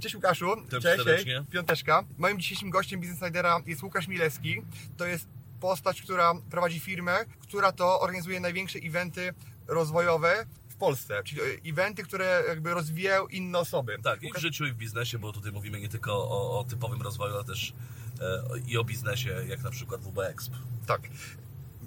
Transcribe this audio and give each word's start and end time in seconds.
Cześć 0.00 0.14
Łukaszu, 0.14 0.46
Cześć 0.70 1.04
cześć, 1.04 1.26
piąteczka. 1.50 2.04
Moim 2.18 2.38
dzisiejszym 2.40 2.70
gościem 2.70 3.00
Business 3.00 3.20
Insidera 3.20 3.60
jest 3.66 3.82
Łukasz 3.82 4.08
Milewski. 4.08 4.62
To 4.96 5.06
jest 5.06 5.28
postać, 5.60 6.02
która 6.02 6.34
prowadzi 6.50 6.80
firmę, 6.80 7.24
która 7.42 7.72
to 7.72 8.00
organizuje 8.00 8.40
największe 8.40 8.78
eventy 8.78 9.34
rozwojowe 9.66 10.46
w 10.68 10.76
Polsce, 10.76 11.22
czyli 11.24 11.40
e, 11.40 11.44
eventy, 11.70 12.02
które 12.02 12.44
jakby 12.48 12.74
rozwijają 12.74 13.26
inne 13.26 13.58
osoby. 13.58 13.98
Tak, 14.02 14.22
i 14.22 14.32
w 14.32 14.36
życiu, 14.36 14.66
i 14.66 14.72
w 14.72 14.76
biznesie, 14.76 15.18
bo 15.18 15.32
tutaj 15.32 15.52
mówimy 15.52 15.80
nie 15.80 15.88
tylko 15.88 16.12
o, 16.12 16.60
o 16.60 16.64
typowym 16.64 17.02
rozwoju, 17.02 17.34
ale 17.34 17.44
też 17.44 17.72
e, 18.20 18.42
i 18.66 18.78
o 18.78 18.84
biznesie, 18.84 19.30
jak 19.48 19.62
na 19.62 19.70
przykład 19.70 20.00
WB 20.00 20.18
Exp. 20.18 20.52
Tak. 20.86 21.00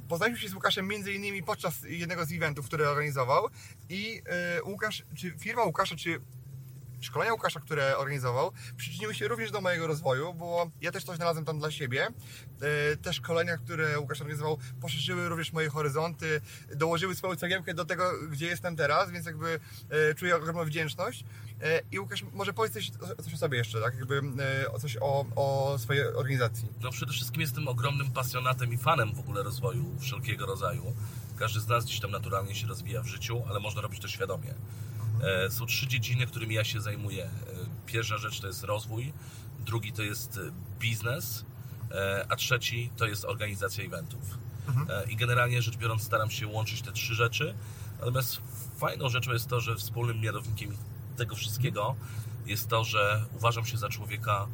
Poznaliśmy 0.09 0.41
się 0.41 0.49
z 0.49 0.53
Łukaszem 0.53 0.87
między 0.87 1.13
innymi 1.13 1.43
podczas 1.43 1.83
jednego 1.83 2.25
z 2.25 2.31
eventów, 2.31 2.65
który 2.65 2.87
organizował 2.87 3.47
i 3.89 4.21
e, 4.25 4.63
Łukasz, 4.63 5.03
czy 5.15 5.31
firma 5.39 5.63
Łukasza, 5.63 5.95
czy 5.95 6.21
szkolenia 7.01 7.33
Łukasza, 7.33 7.59
które 7.59 7.97
organizował, 7.97 8.51
przyczyniły 8.77 9.15
się 9.15 9.27
również 9.27 9.51
do 9.51 9.61
mojego 9.61 9.87
rozwoju, 9.87 10.33
bo 10.33 10.71
ja 10.81 10.91
też 10.91 11.03
coś 11.03 11.15
znalazłem 11.15 11.45
tam 11.45 11.59
dla 11.59 11.71
siebie. 11.71 12.07
E, 12.91 12.97
Te 12.97 13.13
szkolenia, 13.13 13.57
które 13.57 13.99
Łukasz 13.99 14.21
organizował, 14.21 14.57
poszerzyły 14.81 15.29
również 15.29 15.53
moje 15.53 15.69
horyzonty, 15.69 16.41
dołożyły 16.75 17.15
swoją 17.15 17.35
cegiełkę 17.35 17.73
do 17.73 17.85
tego, 17.85 18.11
gdzie 18.31 18.45
jestem 18.45 18.75
teraz, 18.75 19.11
więc 19.11 19.25
jakby 19.25 19.59
e, 19.89 20.15
czuję 20.15 20.35
ogromną 20.35 20.65
wdzięczność. 20.65 21.23
E, 21.61 21.81
I 21.91 21.99
Łukasz, 21.99 22.23
może 22.33 22.53
powiedz 22.53 22.73
coś, 22.73 22.91
coś 23.23 23.33
o 23.33 23.37
sobie 23.37 23.57
jeszcze, 23.57 23.81
tak? 23.81 23.95
Jakby 23.95 24.21
coś 24.79 24.97
o, 25.01 25.25
o 25.35 25.77
swojej 25.79 26.07
organizacji. 26.07 26.67
No 26.81 26.91
przede 26.91 27.11
wszystkim 27.11 27.41
jestem 27.41 27.67
ogromnym 27.67 28.11
pasjonatem 28.11 28.73
i 28.73 28.77
fanem 28.77 29.13
w 29.15 29.19
ogóle 29.19 29.43
rozwoju 29.43 29.95
wszelkiego 29.99 30.45
rodzaju. 30.45 30.93
Każdy 31.39 31.59
z 31.59 31.67
nas 31.67 31.85
gdzieś 31.85 31.99
tam 31.99 32.11
naturalnie 32.11 32.55
się 32.55 32.67
rozwija 32.67 33.01
w 33.01 33.07
życiu, 33.07 33.43
ale 33.49 33.59
można 33.59 33.81
robić 33.81 33.99
to 34.01 34.07
świadomie. 34.07 34.53
E, 35.21 35.51
Są 35.51 35.65
trzy 35.65 35.87
dziedziny, 35.87 36.27
którymi 36.27 36.55
ja 36.55 36.63
się 36.63 36.81
zajmuję. 36.81 37.23
E, 37.25 37.29
Pierwsza 37.85 38.17
rzecz 38.17 38.39
to 38.39 38.47
jest 38.47 38.63
rozwój, 38.63 39.13
drugi 39.59 39.93
to 39.93 40.01
jest 40.01 40.37
e, 40.37 40.51
biznes, 40.79 41.45
a 42.29 42.35
trzeci 42.35 42.91
to 42.97 43.05
jest 43.05 43.25
organizacja 43.25 43.83
eventów. 43.83 44.37
E, 44.89 45.11
I 45.11 45.15
generalnie 45.15 45.61
rzecz 45.61 45.77
biorąc 45.77 46.03
staram 46.03 46.31
się 46.31 46.47
łączyć 46.47 46.81
te 46.81 46.91
trzy 46.91 47.15
rzeczy. 47.15 47.53
Natomiast 47.99 48.41
fajną 48.77 49.09
rzeczą 49.09 49.31
jest 49.31 49.47
to, 49.47 49.59
że 49.61 49.75
wspólnym 49.75 50.19
mianownikiem 50.19 50.77
tego 51.17 51.35
wszystkiego 51.35 51.95
jest 52.45 52.67
to, 52.67 52.83
że 52.83 53.25
uważam 53.35 53.65
się 53.65 53.77
za 53.77 53.89
człowieka 53.89 54.47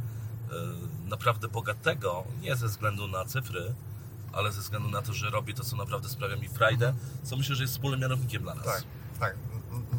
naprawdę 1.06 1.48
bogatego, 1.48 2.24
nie 2.42 2.56
ze 2.56 2.68
względu 2.68 3.08
na 3.08 3.26
cyfry, 3.26 3.74
ale 4.34 4.52
ze 4.52 4.62
względu 4.62 4.90
na 4.90 5.02
to, 5.02 5.14
że 5.14 5.30
robię 5.30 5.54
to, 5.54 5.64
co 5.64 5.76
naprawdę 5.76 6.10
sprawia 6.10 6.36
mi 6.36 6.48
frajdę, 6.48 6.94
co 7.24 7.38
myślę, 7.38 7.56
że 7.56 7.64
jest 7.64 7.74
wspólnym 7.74 8.00
mianownikiem 8.00 8.44
dla 8.44 8.56
nas. 8.56 8.66
Tak, 8.66 8.84
tak. 9.20 9.36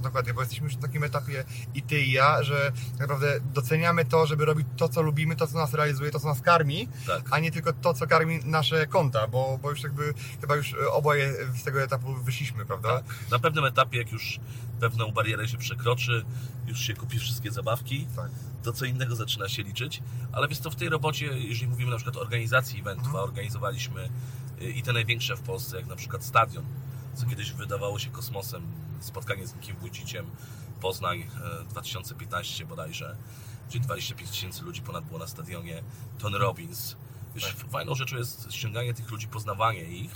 Dokładnie, 0.02 0.34
bo 0.34 0.40
jesteśmy 0.40 0.64
już 0.64 0.74
na 0.76 0.82
takim 0.82 1.04
etapie 1.04 1.44
i 1.74 1.82
ty 1.82 2.00
i 2.00 2.12
ja, 2.12 2.42
że 2.42 2.72
tak 2.92 3.00
naprawdę 3.00 3.40
doceniamy 3.54 4.04
to, 4.04 4.26
żeby 4.26 4.44
robić 4.44 4.66
to, 4.76 4.88
co 4.88 5.02
lubimy, 5.02 5.36
to, 5.36 5.46
co 5.46 5.58
nas 5.58 5.74
realizuje, 5.74 6.10
to, 6.10 6.20
co 6.20 6.28
nas 6.28 6.40
karmi, 6.40 6.88
Tak. 7.06 7.22
a 7.30 7.38
nie 7.38 7.50
tylko 7.52 7.72
to, 7.72 7.94
co 7.94 8.06
karmi 8.06 8.40
nasze 8.44 8.86
konta, 8.86 9.28
bo, 9.28 9.58
bo 9.62 9.70
już 9.70 9.82
jakby 9.82 10.14
chyba 10.40 10.56
już 10.56 10.74
oboje 10.92 11.32
z 11.60 11.64
tego 11.64 11.82
etapu 11.82 12.14
wyszliśmy, 12.14 12.66
prawda? 12.66 12.88
Tak. 13.02 13.30
Na 13.30 13.38
pewnym 13.38 13.64
etapie, 13.64 13.98
jak 13.98 14.12
już 14.12 14.40
pewną 14.80 15.12
barierę 15.12 15.48
się 15.48 15.58
przekroczy, 15.58 16.24
już 16.66 16.80
się 16.80 16.94
kupi 16.94 17.18
wszystkie 17.18 17.50
zabawki, 17.50 18.06
Tak. 18.16 18.30
to 18.62 18.72
co 18.72 18.84
innego 18.84 19.16
zaczyna 19.16 19.48
się 19.48 19.62
liczyć. 19.62 20.02
Ale 20.32 20.48
więc 20.48 20.60
to 20.60 20.70
w 20.70 20.76
tej 20.76 20.88
robocie, 20.88 21.26
jeżeli 21.26 21.68
mówimy 21.70 21.90
na 21.90 21.96
przykład 21.96 22.16
o 22.16 22.20
organizacji 22.20 22.80
eventów, 22.80 23.06
Mhm. 23.06 23.20
a 23.24 23.28
organizowaliśmy 23.28 24.08
y, 24.62 24.70
i 24.70 24.82
te 24.82 24.92
największe 24.92 25.36
w 25.36 25.40
Polsce, 25.40 25.76
jak 25.76 25.86
na 25.86 25.96
przykład 25.96 26.24
stadion, 26.24 26.64
co 27.18 27.26
kiedyś 27.26 27.52
wydawało 27.52 27.98
się 27.98 28.10
kosmosem, 28.10 28.62
spotkanie 29.00 29.46
z 29.46 29.54
Nikiem 29.54 29.76
Wójciciem, 29.76 30.26
Poznań 30.80 31.18
e, 31.62 31.64
2015 31.64 32.66
bodajże, 32.66 33.16
gdzie 33.68 33.80
25 33.80 34.30
tysięcy 34.30 34.62
ludzi 34.64 34.82
ponad 34.82 35.04
było 35.04 35.18
na 35.18 35.26
stadionie, 35.26 35.82
Tony 36.18 36.38
Robbins. 36.38 36.96
Wiesz, 37.34 37.44
Tak. 37.44 37.70
fajną 37.70 37.94
rzeczą 37.94 38.16
jest 38.16 38.52
ściąganie 38.52 38.94
tych 38.94 39.10
ludzi, 39.10 39.28
poznawanie 39.28 39.82
ich 39.82 40.10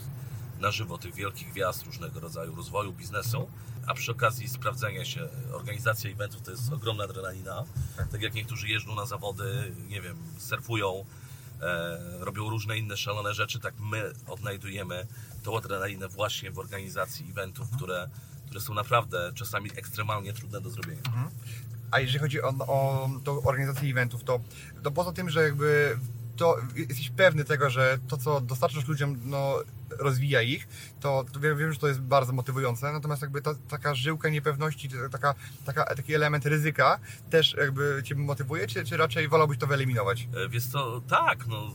na 0.60 0.70
żywo, 0.70 0.98
tych 0.98 1.14
wielkich 1.14 1.50
gwiazd 1.50 1.86
różnego 1.86 2.20
rodzaju 2.20 2.54
rozwoju 2.54 2.92
biznesu, 2.92 3.50
a 3.86 3.94
przy 3.94 4.12
okazji 4.12 4.48
sprawdzenia 4.48 5.04
się, 5.04 5.28
organizacja 5.52 6.10
eventów 6.10 6.42
to 6.42 6.50
jest 6.50 6.72
ogromna 6.72 7.04
adrenalina. 7.04 7.64
Tak. 7.96 8.08
Tak 8.08 8.22
jak 8.22 8.34
niektórzy 8.34 8.68
jeżdżą 8.68 8.94
na 8.94 9.06
zawody, 9.06 9.72
nie 9.88 10.00
wiem, 10.00 10.16
surfują, 10.38 10.88
e, 10.98 11.04
robią 12.20 12.50
różne 12.50 12.78
inne 12.78 12.96
szalone 12.96 13.34
rzeczy, 13.34 13.60
tak 13.60 13.74
my 13.80 14.12
odnajdujemy 14.28 15.06
tą 15.42 15.58
adrenalinę 15.58 16.08
właśnie 16.08 16.50
w 16.50 16.58
organizacji 16.58 17.30
eventów, 17.30 17.70
które, 17.76 18.08
które 18.46 18.60
są 18.60 18.74
naprawdę 18.74 19.32
czasami 19.34 19.70
ekstremalnie 19.76 20.32
trudne 20.32 20.60
do 20.60 20.70
zrobienia. 20.70 21.02
A 21.90 22.00
jeżeli 22.00 22.18
chodzi 22.18 22.42
o, 22.42 22.48
o 22.48 23.10
tą 23.24 23.42
organizację 23.42 23.90
eventów, 23.90 24.24
to, 24.24 24.40
to 24.82 24.90
poza 24.90 25.12
tym, 25.12 25.30
że 25.30 25.42
jakby 25.42 25.98
to 26.36 26.56
jesteś 26.76 27.10
pewny 27.10 27.44
tego, 27.44 27.70
że 27.70 27.98
to, 28.08 28.16
co 28.16 28.40
dostarczasz 28.40 28.88
ludziom, 28.88 29.20
no, 29.24 29.54
rozwija 29.98 30.42
ich, 30.42 30.68
to, 31.00 31.24
to 31.32 31.40
wiem, 31.40 31.58
wiem, 31.58 31.72
że 31.72 31.78
to 31.78 31.88
jest 31.88 32.00
bardzo 32.00 32.32
motywujące, 32.32 32.92
natomiast 32.92 33.22
jakby 33.22 33.42
ta, 33.42 33.54
taka 33.68 33.94
żyłka 33.94 34.28
niepewności, 34.28 34.88
taka, 35.10 35.34
taka, 35.64 35.84
taki 35.84 36.14
element 36.14 36.46
ryzyka 36.46 36.98
też 37.30 37.54
jakby 37.58 38.02
Cię 38.04 38.14
motywuje, 38.14 38.66
czy, 38.66 38.84
czy 38.84 38.96
raczej 38.96 39.28
wolałbyś 39.28 39.58
to 39.58 39.66
wyeliminować? 39.66 40.28
E, 40.34 40.48
Wiesz 40.48 40.66
co, 40.66 41.00
tak, 41.00 41.46
no 41.46 41.70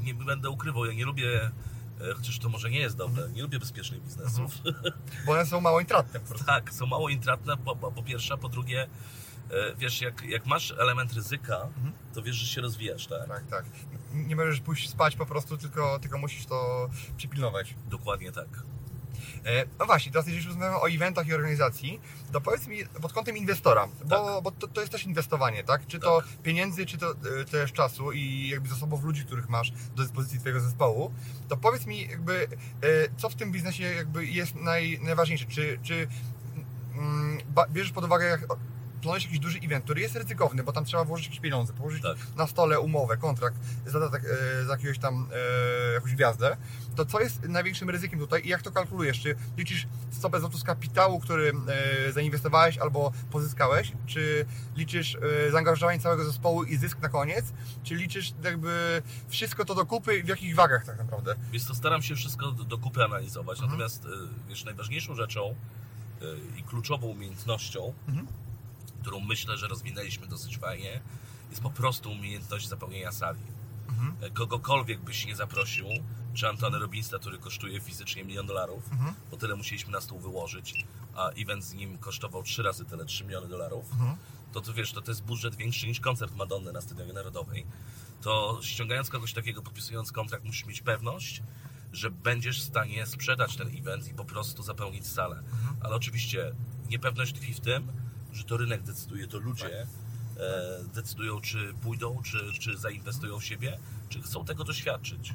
nie 0.00 0.14
będę 0.14 0.50
ukrywał, 0.50 0.86
ja 0.86 0.92
nie 0.92 1.04
lubię, 1.04 1.40
e, 2.00 2.14
chociaż 2.14 2.38
to 2.38 2.48
może 2.48 2.70
nie 2.70 2.80
jest 2.80 2.96
dobre, 2.96 3.28
nie 3.30 3.42
lubię 3.42 3.58
bezpiecznych 3.58 4.02
biznesów. 4.02 4.52
Bo 5.26 5.32
one 5.32 5.46
są 5.46 5.60
mało 5.60 5.80
intratne 5.80 6.20
po 6.20 6.26
prostu. 6.28 6.44
Tak, 6.46 6.72
są 6.72 6.86
mało 6.86 7.08
intratne, 7.08 7.56
po, 7.56 7.76
po, 7.76 7.92
po 7.92 8.02
pierwsze, 8.02 8.38
po 8.38 8.48
drugie, 8.48 8.86
wiesz, 9.78 10.00
jak, 10.00 10.22
jak 10.24 10.46
masz 10.46 10.70
element 10.78 11.12
ryzyka, 11.12 11.68
to 12.14 12.22
wiesz, 12.22 12.36
że 12.36 12.46
się 12.46 12.60
rozwijasz, 12.60 13.06
tak? 13.06 13.28
Tak, 13.28 13.46
tak. 13.46 13.64
Nie 14.14 14.36
możesz 14.36 14.60
pójść 14.60 14.90
spać 14.90 15.16
po 15.16 15.26
prostu, 15.26 15.56
tylko, 15.58 15.98
tylko 15.98 16.18
musisz 16.18 16.46
to 16.46 16.90
przypilnować. 17.16 17.74
Dokładnie 17.86 18.32
tak. 18.32 18.48
E, 19.44 19.64
No 19.78 19.86
właśnie, 19.86 20.12
teraz 20.12 20.26
jeżeli 20.26 20.46
rozmawiamy 20.46 20.76
o 20.76 20.88
eventach 20.88 21.26
i 21.26 21.34
organizacji, 21.34 22.00
to 22.32 22.40
powiedz 22.40 22.66
mi 22.66 22.86
pod 22.86 23.12
kątem 23.12 23.36
inwestora, 23.36 23.88
bo, 24.04 24.08
Tak. 24.34 24.42
bo 24.42 24.50
to, 24.50 24.68
to 24.68 24.80
jest 24.80 24.92
też 24.92 25.04
inwestowanie, 25.04 25.64
tak? 25.64 25.86
Czy 25.86 25.98
to 25.98 26.22
pieniędzy, 26.42 26.86
czy 26.86 26.98
to 26.98 27.10
e, 27.10 27.44
też 27.44 27.72
czasu 27.72 28.12
i 28.12 28.48
jakby 28.48 28.68
zasobów 28.68 29.04
ludzi, 29.04 29.24
których 29.24 29.48
masz 29.48 29.70
do 29.70 30.02
dyspozycji 30.02 30.38
Twojego 30.38 30.60
zespołu, 30.60 31.12
to 31.48 31.56
powiedz 31.56 31.86
mi 31.86 32.08
jakby, 32.08 32.34
e, 32.44 32.48
co 33.16 33.28
w 33.30 33.34
tym 33.34 33.52
biznesie 33.52 33.84
jakby 33.84 34.26
jest 34.26 34.54
naj, 34.54 35.00
najważniejsze, 35.02 35.46
czy, 35.46 35.78
czy 35.82 36.08
mm, 36.94 37.38
bierzesz 37.70 37.92
pod 37.92 38.04
uwagę, 38.04 38.24
jak 38.26 38.40
planujesz 39.02 39.24
jakiś 39.24 39.38
duży 39.38 39.58
event, 39.58 39.84
który 39.84 40.00
jest 40.00 40.16
ryzykowny, 40.16 40.62
bo 40.64 40.72
tam 40.72 40.84
trzeba 40.84 41.04
włożyć 41.04 41.26
jakieś 41.26 41.40
pieniądze, 41.40 41.72
położyć 41.72 42.02
Tak. 42.02 42.16
na 42.36 42.46
stole 42.46 42.80
umowę, 42.80 43.16
kontrakt, 43.16 43.56
zadatek 43.86 44.22
e, 44.24 44.64
za 44.64 44.72
jakiegoś 44.72 44.98
tam, 44.98 45.28
e, 45.90 45.92
jakąś 45.92 46.14
gwiazdę, 46.14 46.56
to 46.96 47.04
co 47.06 47.20
jest 47.20 47.42
największym 47.48 47.90
ryzykiem 47.90 48.18
tutaj 48.18 48.42
i 48.44 48.48
jak 48.48 48.62
to 48.62 48.70
kalkulujesz? 48.70 49.20
Czy 49.20 49.34
liczysz 49.56 49.86
stopę 50.10 50.38
zwrotu 50.38 50.58
z 50.58 50.64
kapitału, 50.64 51.20
który 51.20 51.52
e, 52.08 52.12
zainwestowałeś 52.12 52.78
albo 52.78 53.12
pozyskałeś? 53.30 53.92
Czy 54.06 54.46
liczysz 54.76 55.14
e, 55.46 55.50
zaangażowanie 55.50 56.00
całego 56.00 56.24
zespołu 56.24 56.64
i 56.64 56.76
zysk 56.76 57.00
na 57.02 57.08
koniec? 57.08 57.44
Czy 57.82 57.94
liczysz 57.94 58.32
jakby 58.44 59.02
wszystko 59.28 59.64
to 59.64 59.74
do 59.74 59.86
kupy 59.86 60.22
w 60.24 60.28
jakich 60.28 60.54
wagach 60.54 60.84
tak 60.86 60.98
naprawdę? 60.98 61.34
Więc 61.52 61.66
to 61.66 61.74
staram 61.74 62.02
się 62.02 62.14
wszystko 62.14 62.52
do, 62.52 62.78
kupy 62.78 63.04
analizować, 63.04 63.58
Mhm. 63.58 63.70
natomiast, 63.70 64.04
e, 64.04 64.08
wiesz, 64.48 64.64
najważniejszą 64.64 65.14
rzeczą 65.14 65.54
e, 66.22 66.58
i 66.58 66.62
kluczową 66.62 67.06
umiejętnością, 67.06 67.92
Mhm. 68.08 68.26
Którą 69.02 69.20
myślę, 69.20 69.56
że 69.58 69.68
rozwinęliśmy 69.68 70.26
dosyć 70.26 70.58
fajnie, 70.58 71.00
jest 71.50 71.62
po 71.62 71.70
prostu 71.70 72.10
umiejętność 72.12 72.68
zapełnienia 72.68 73.12
sali. 73.12 73.40
Mhm. 73.88 74.32
Kogokolwiek 74.34 75.00
byś 75.00 75.26
nie 75.26 75.36
zaprosił, 75.36 75.86
czy 76.34 76.48
Antony 76.48 76.78
Robinsa, 76.78 77.18
który 77.18 77.38
kosztuje 77.38 77.80
fizycznie 77.80 78.24
milion 78.24 78.46
dolarów, 78.46 78.92
Mhm. 78.92 79.14
bo 79.30 79.36
tyle 79.36 79.56
musieliśmy 79.56 79.92
na 79.92 80.00
stół 80.00 80.18
wyłożyć, 80.20 80.84
a 81.14 81.28
event 81.30 81.64
z 81.64 81.74
nim 81.74 81.98
kosztował 81.98 82.42
trzy 82.42 82.62
razy 82.62 82.84
tyle, 82.84 83.04
3 83.04 83.24
miliony 83.24 83.48
dolarów, 83.48 83.92
Mhm. 83.92 84.16
to 84.52 84.72
wiesz, 84.72 84.92
to, 84.92 85.02
to 85.02 85.10
jest 85.10 85.22
budżet 85.24 85.54
większy 85.56 85.86
niż 85.86 86.00
koncert 86.00 86.34
Madonny 86.36 86.72
na 86.72 86.80
Stadionie 86.80 87.12
Narodowej. 87.12 87.66
To 88.20 88.58
ściągając 88.62 89.08
kogoś 89.10 89.32
takiego, 89.32 89.62
podpisując 89.62 90.12
kontrakt, 90.12 90.44
musisz 90.44 90.66
mieć 90.66 90.80
pewność, 90.80 91.42
że 91.92 92.10
będziesz 92.10 92.60
w 92.60 92.64
stanie 92.64 93.06
sprzedać 93.06 93.56
ten 93.56 93.78
event 93.78 94.08
i 94.08 94.14
po 94.14 94.24
prostu 94.24 94.62
zapełnić 94.62 95.06
salę. 95.06 95.42
Ale 95.80 95.96
oczywiście 95.96 96.52
niepewność 96.88 97.32
tkwi 97.32 97.54
w 97.54 97.60
tym, 97.60 97.92
że 98.32 98.44
to 98.44 98.56
rynek 98.56 98.82
decyduje, 98.82 99.26
to 99.28 99.38
ludzie 99.38 99.82
e, 99.82 99.86
decydują, 100.94 101.40
czy 101.40 101.74
pójdą, 101.82 102.22
czy, 102.22 102.52
czy 102.60 102.78
zainwestują 102.78 103.38
w 103.38 103.44
siebie, 103.44 103.78
czy 104.08 104.22
chcą 104.22 104.44
tego 104.44 104.64
doświadczyć. 104.64 105.34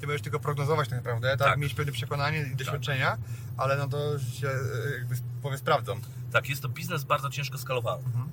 Ty 0.00 0.06
możesz 0.06 0.22
tylko 0.22 0.40
prognozować 0.40 0.88
tak 0.88 0.98
naprawdę, 0.98 1.28
tak? 1.36 1.48
Tak. 1.48 1.58
Mieć 1.58 1.74
pewne 1.74 1.92
przekonanie 1.92 2.46
i 2.52 2.56
doświadczenia, 2.56 3.18
ale 3.56 3.76
no 3.76 3.88
to 3.88 4.18
się 4.18 4.48
e, 4.48 4.90
jakby 4.98 5.14
powie 5.42 5.58
sprawdzą. 5.58 6.00
Tak, 6.32 6.48
jest 6.48 6.62
to 6.62 6.68
biznes 6.68 7.04
bardzo 7.04 7.30
ciężko 7.30 7.58
skalowalny, 7.58 8.06
Mhm. 8.06 8.28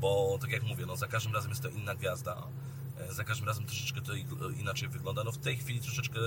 bo 0.00 0.38
tak 0.40 0.50
jak 0.50 0.62
mówię, 0.62 0.86
no, 0.86 0.96
za 0.96 1.06
każdym 1.08 1.34
razem 1.34 1.50
jest 1.50 1.62
to 1.62 1.68
inna 1.68 1.94
gwiazda, 1.94 2.42
e, 2.98 3.12
za 3.14 3.24
każdym 3.24 3.46
razem 3.46 3.66
troszeczkę 3.66 4.00
to 4.00 4.14
i- 4.14 4.26
inaczej 4.60 4.88
wygląda. 4.88 5.24
No, 5.24 5.32
w 5.32 5.38
tej 5.38 5.56
chwili 5.56 5.80
troszeczkę 5.80 6.18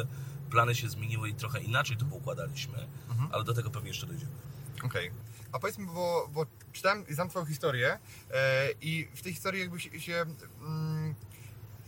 plany 0.50 0.76
się 0.76 0.90
zmieniły 0.90 1.30
i 1.30 1.34
trochę 1.34 1.60
inaczej 1.62 1.98
to 1.98 2.06
poukładaliśmy, 2.06 2.88
Mhm. 3.10 3.30
ale 3.34 3.44
do 3.44 3.54
tego 3.54 3.70
pewnie 3.70 3.88
jeszcze 3.90 4.08
dojdziemy. 4.08 4.32
Okej. 4.84 5.12
A 5.52 5.60
powiedz 5.60 5.78
mi, 5.78 5.86
bo, 5.86 6.30
bo 6.34 6.46
czytałem 6.74 7.08
i 7.08 7.14
znam 7.14 7.30
Twoją 7.30 7.46
historię 7.46 8.00
e, 8.32 8.72
i 8.82 9.08
w 9.16 9.22
tej 9.22 9.34
historii 9.34 9.62
jakby 9.62 9.80
się, 9.80 10.02
się 10.02 10.26
mm, 10.62 11.16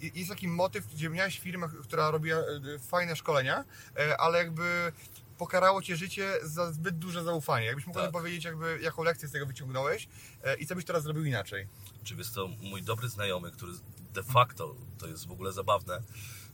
jest 0.01 0.29
taki 0.29 0.47
motyw, 0.47 0.87
gdzie 0.87 1.09
miałeś 1.09 1.39
firmę, 1.39 1.67
która 1.83 2.11
robiła 2.11 2.39
e, 2.39 2.79
fajne 2.79 3.15
szkolenia, 3.15 3.65
e, 3.97 4.17
ale 4.17 4.37
jakby 4.37 4.91
pokarało 5.37 5.81
Cię 5.81 5.95
życie 5.95 6.33
za 6.43 6.71
zbyt 6.71 6.97
duże 6.97 7.23
zaufanie. 7.23 7.65
Jakbyś 7.65 7.87
mógł 7.87 7.99
Tak. 7.99 8.11
powiedzieć, 8.11 8.43
jakby, 8.43 8.79
jaką 8.81 9.03
lekcję 9.03 9.27
z 9.27 9.31
tego 9.31 9.45
wyciągnąłeś 9.45 10.07
e, 10.43 10.55
i 10.55 10.65
co 10.65 10.75
byś 10.75 10.85
teraz 10.85 11.03
zrobił 11.03 11.25
inaczej? 11.25 11.67
Czy 12.03 12.15
jest 12.15 12.35
to 12.35 12.47
mój 12.47 12.83
dobry 12.83 13.09
znajomy, 13.09 13.51
który 13.51 13.73
de 14.13 14.23
facto, 14.23 14.75
to 14.97 15.07
jest 15.07 15.27
w 15.27 15.31
ogóle 15.31 15.51
zabawne, 15.53 16.01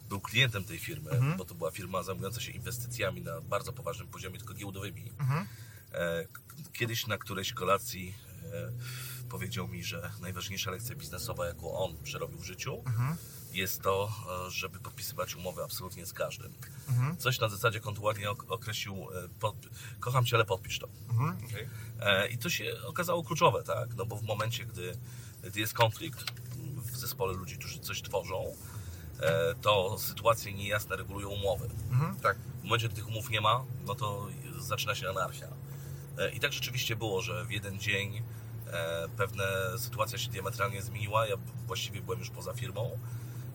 był 0.10 0.20
klientem 0.22 0.64
tej 0.64 0.80
firmy, 0.80 1.12
Mhm. 1.12 1.38
bo 1.38 1.46
to 1.46 1.56
była 1.56 1.72
firma 1.72 2.04
zajmująca 2.04 2.42
się 2.42 2.52
inwestycjami 2.52 3.22
na 3.22 3.42
bardzo 3.42 3.74
poważnym 3.74 4.08
poziomie, 4.08 4.38
tylko 4.38 4.54
giełdowymi. 4.54 5.12
Mhm. 5.20 5.48
E, 5.96 6.26
Kiedyś 6.74 7.08
na 7.08 7.18
którejś 7.18 7.54
kolacji 7.54 8.16
e, 8.54 8.72
powiedział 9.30 9.68
mi, 9.68 9.84
że 9.84 10.12
najważniejsza 10.22 10.72
lekcja 10.72 10.96
biznesowa, 10.96 11.46
jaką 11.48 11.74
on 11.78 11.98
przerobił 12.04 12.40
w 12.40 12.44
życiu, 12.44 12.84
Mhm. 12.86 13.16
jest 13.54 13.82
to, 13.82 14.12
e, 14.48 14.52
żeby 14.52 14.80
podpisywać 14.80 15.36
umowy 15.36 15.64
absolutnie 15.64 16.06
z 16.06 16.14
każdym. 16.14 16.54
Mhm. 16.90 17.18
Coś 17.18 17.40
na 17.40 17.50
zasadzie, 17.50 17.80
to 17.80 17.94
ładnie 18.00 18.30
ok- 18.32 18.46
określił, 18.52 19.08
pod, 19.40 19.56
kocham 20.00 20.26
cię, 20.26 20.36
ale 20.36 20.46
podpisz 20.46 20.80
to. 20.80 20.88
Mhm. 21.10 21.38
E, 22.00 22.28
I 22.28 22.38
to 22.38 22.50
się 22.50 22.74
okazało 22.88 23.24
kluczowe, 23.24 23.64
tak? 23.64 23.96
No 23.96 24.06
bo 24.06 24.16
w 24.16 24.24
momencie, 24.24 24.66
gdy, 24.66 24.98
gdy 25.44 25.60
jest 25.60 25.74
konflikt 25.74 26.32
w 26.76 26.98
zespole 26.98 27.34
ludzi, 27.34 27.58
którzy 27.58 27.80
coś 27.80 28.02
tworzą, 28.02 28.56
to 29.62 29.98
sytuacje 30.00 30.54
niejasne 30.54 30.96
regulują 30.96 31.30
umowy. 31.30 31.70
Mhm. 31.92 32.16
Tak. 32.20 32.38
W 32.62 32.64
momencie, 32.64 32.88
gdy 32.88 32.96
tych 32.96 33.08
umów 33.08 33.30
nie 33.30 33.42
ma, 33.42 33.66
no 33.86 33.96
to 33.96 34.28
zaczyna 34.60 34.96
się 34.96 35.10
anarchia. 35.10 35.48
E, 36.18 36.32
I 36.32 36.40
tak 36.40 36.54
rzeczywiście 36.54 36.96
było, 36.96 37.22
że 37.22 37.46
w 37.46 37.52
jeden 37.52 37.80
dzień 37.80 38.24
e, 38.68 39.08
pewna 39.18 39.44
sytuacja 39.78 40.18
się 40.18 40.30
diametralnie 40.30 40.82
zmieniła. 40.82 41.28
Ja 41.28 41.36
właściwie 41.68 42.02
byłem 42.02 42.20
już 42.20 42.30
poza 42.30 42.54
firmą. 42.54 43.00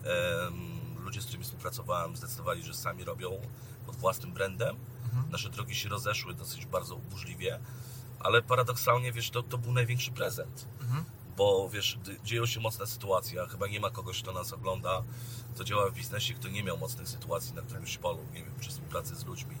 Em, 0.03 0.81
Ludzie, 1.03 1.21
z 1.21 1.23
którymi 1.23 1.43
współpracowałem, 1.43 2.15
zdecydowali, 2.15 2.63
że 2.63 2.73
sami 2.73 3.03
robią 3.03 3.41
pod 3.85 3.95
własnym 3.95 4.33
brandem. 4.33 4.75
Mhm. 5.03 5.31
Nasze 5.31 5.49
drogi 5.49 5.75
się 5.75 5.89
rozeszły 5.89 6.33
dosyć 6.33 6.65
bardzo 6.65 6.95
burzliwie, 6.95 7.59
ale 8.19 8.41
paradoksalnie, 8.41 9.11
wiesz, 9.11 9.29
to, 9.29 9.43
to 9.43 9.57
był 9.57 9.71
największy 9.71 10.11
prezent. 10.11 10.65
Mhm. 10.81 11.05
Bo 11.37 11.69
wiesz, 11.69 11.99
dzieją 12.23 12.45
się 12.45 12.59
mocne 12.59 12.87
sytuacje, 12.87 13.47
chyba 13.47 13.67
nie 13.67 13.79
ma 13.79 13.89
kogoś, 13.89 14.21
kto 14.21 14.31
nas 14.31 14.53
ogląda, 14.53 15.03
kto 15.55 15.63
działa 15.63 15.89
w 15.89 15.93
biznesie, 15.93 16.33
kto 16.33 16.47
nie 16.47 16.63
miał 16.63 16.77
mocnych 16.77 17.09
sytuacji 17.09 17.53
na 17.53 17.61
którymś 17.61 17.97
polu, 17.97 18.25
nie 18.33 18.43
wiem, 18.43 18.53
czy 18.59 18.69
współpracy 18.69 19.15
z 19.15 19.25
ludźmi, 19.25 19.57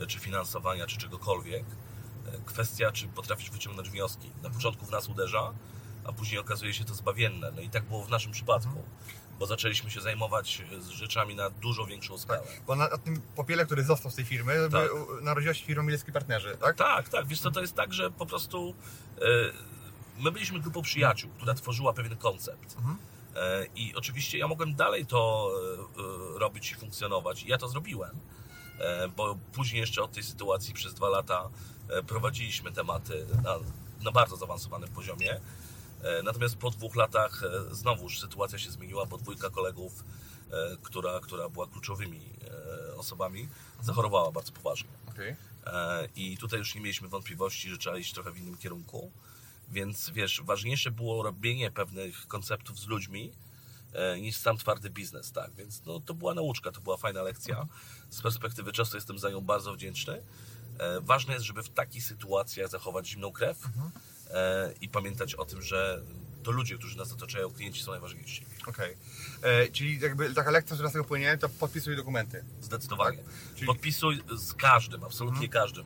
e, 0.00 0.06
czy 0.06 0.18
finansowania, 0.18 0.86
czy 0.86 0.98
czegokolwiek. 0.98 1.64
Kwestia, 2.46 2.92
czy 2.92 3.08
potrafisz 3.08 3.50
wyciągnąć 3.50 3.90
wnioski. 3.90 4.30
Na 4.42 4.50
początku 4.50 4.86
w 4.86 4.90
nas 4.90 5.08
uderza, 5.08 5.52
a 6.04 6.12
później 6.12 6.38
okazuje 6.40 6.74
się 6.74 6.84
to 6.84 6.94
zbawienne. 6.94 7.52
No 7.56 7.60
i 7.62 7.70
tak 7.70 7.84
było 7.84 8.04
w 8.04 8.10
naszym 8.10 8.32
przypadku, 8.32 8.84
bo 9.38 9.46
zaczęliśmy 9.46 9.90
się 9.90 10.00
zajmować 10.00 10.62
e, 10.72 10.80
z 10.80 10.88
rzeczami 10.88 11.34
na 11.34 11.50
dużo 11.50 11.86
większą 11.86 12.18
skalę. 12.18 12.42
Bo 12.66 12.76
na, 12.76 12.88
na 12.88 12.98
tym 12.98 13.20
popiele, 13.36 13.66
który 13.66 13.84
został 13.84 14.10
z 14.10 14.14
tej 14.14 14.24
firmy, 14.24 14.68
Tak. 14.72 14.82
tak. 14.82 15.22
narodziła 15.22 15.54
się 15.54 15.64
firma 15.64 15.82
Mielecki 15.82 16.12
Partnerzy, 16.12 16.56
tak? 16.60 16.76
Tak, 16.76 17.08
tak. 17.08 17.26
Wiesz 17.26 17.40
co, 17.40 17.50
to 17.50 17.60
jest 17.60 17.74
tak, 17.74 17.92
że 17.92 18.10
po 18.10 18.26
prostu 18.26 18.74
e, 19.18 19.22
my 20.18 20.32
byliśmy 20.32 20.60
grupą 20.60 20.82
przyjaciół, 20.82 21.30
która 21.36 21.54
tworzyła 21.54 21.92
pewien 21.92 22.16
koncept. 22.16 22.76
Mhm. 22.76 22.96
E, 23.36 23.66
I 23.76 23.94
oczywiście 23.94 24.38
ja 24.38 24.48
mogłem 24.48 24.74
dalej 24.74 25.06
to 25.06 25.50
e, 26.36 26.38
robić 26.38 26.72
i 26.72 26.74
funkcjonować. 26.74 27.42
I 27.42 27.48
ja 27.48 27.58
to 27.58 27.68
zrobiłem. 27.68 28.10
E, 28.78 29.08
Bo 29.08 29.38
później 29.52 29.80
jeszcze 29.80 30.02
od 30.02 30.12
tej 30.12 30.22
sytuacji 30.22 30.74
przez 30.74 30.94
dwa 30.94 31.08
lata 31.08 31.48
e, 31.88 32.02
prowadziliśmy 32.02 32.72
tematy 32.72 33.26
na, 33.44 33.54
na 34.04 34.12
bardzo 34.12 34.36
zaawansowanym 34.36 34.88
poziomie. 34.88 35.40
E, 36.02 36.22
Natomiast 36.22 36.56
po 36.56 36.70
dwóch 36.70 36.96
latach 36.96 37.42
znowuż 37.70 38.20
sytuacja 38.20 38.58
się 38.58 38.70
zmieniła, 38.70 39.06
bo 39.06 39.18
dwójka 39.18 39.50
kolegów, 39.50 40.04
która, 40.82 41.20
która 41.20 41.48
była 41.48 41.66
kluczowymi 41.66 42.20
osobami, 42.96 43.48
zachorowała 43.82 44.32
bardzo 44.32 44.52
poważnie. 44.52 44.90
E, 45.66 46.08
I 46.16 46.38
tutaj 46.38 46.58
już 46.58 46.74
nie 46.74 46.80
mieliśmy 46.80 47.08
wątpliwości, 47.08 47.70
że 47.70 47.78
trzeba 47.78 47.98
iść 47.98 48.12
trochę 48.14 48.30
w 48.32 48.38
innym 48.38 48.56
kierunku. 48.56 49.10
Więc 49.70 50.10
wiesz, 50.10 50.42
ważniejsze 50.44 50.90
było 50.90 51.22
robienie 51.22 51.70
pewnych 51.70 52.26
konceptów 52.28 52.78
z 52.78 52.86
ludźmi 52.86 53.32
niż 54.20 54.36
sam 54.36 54.56
twardy 54.58 54.90
biznes, 54.90 55.32
tak? 55.32 55.54
Więc 55.54 55.82
no, 55.86 56.00
to 56.00 56.14
była 56.14 56.34
nauczka, 56.34 56.72
to 56.72 56.80
była 56.80 56.96
fajna 56.96 57.22
lekcja. 57.22 57.66
Z 58.10 58.22
perspektywy 58.22 58.72
czasu 58.72 58.96
jestem 58.96 59.18
za 59.18 59.30
nią 59.30 59.40
bardzo 59.40 59.74
wdzięczny. 59.74 60.22
E, 60.78 61.00
Ważne 61.00 61.34
jest, 61.34 61.46
żeby 61.46 61.62
w 61.62 61.68
takich 61.68 62.04
sytuacjach 62.04 62.70
zachować 62.70 63.08
zimną 63.08 63.32
krew 63.32 63.58
e, 64.30 64.72
i 64.80 64.88
pamiętać 64.88 65.34
o 65.34 65.44
tym, 65.44 65.62
że 65.62 66.02
to 66.42 66.50
ludzie, 66.50 66.78
którzy 66.78 66.98
nas 66.98 67.12
otaczają, 67.12 67.50
klienci 67.50 67.82
są 67.82 67.90
najważniejsi. 67.90 68.44
Okej. 68.66 68.96
E, 69.42 69.68
Czyli 69.68 70.00
jakby 70.00 70.34
taka 70.34 70.50
lekcja, 70.50 70.76
która 70.76 70.88
z 70.88 70.92
tego 70.92 71.04
płynie, 71.04 71.38
to 71.38 71.48
podpisuj 71.48 71.96
dokumenty. 71.96 72.44
Zdecydowanie. 72.60 73.18
Tak? 73.18 73.26
Czyli- 73.54 73.66
Podpisuj 73.66 74.22
z 74.36 74.54
każdym, 74.54 75.04
absolutnie 75.04 75.48
każdym. 75.48 75.84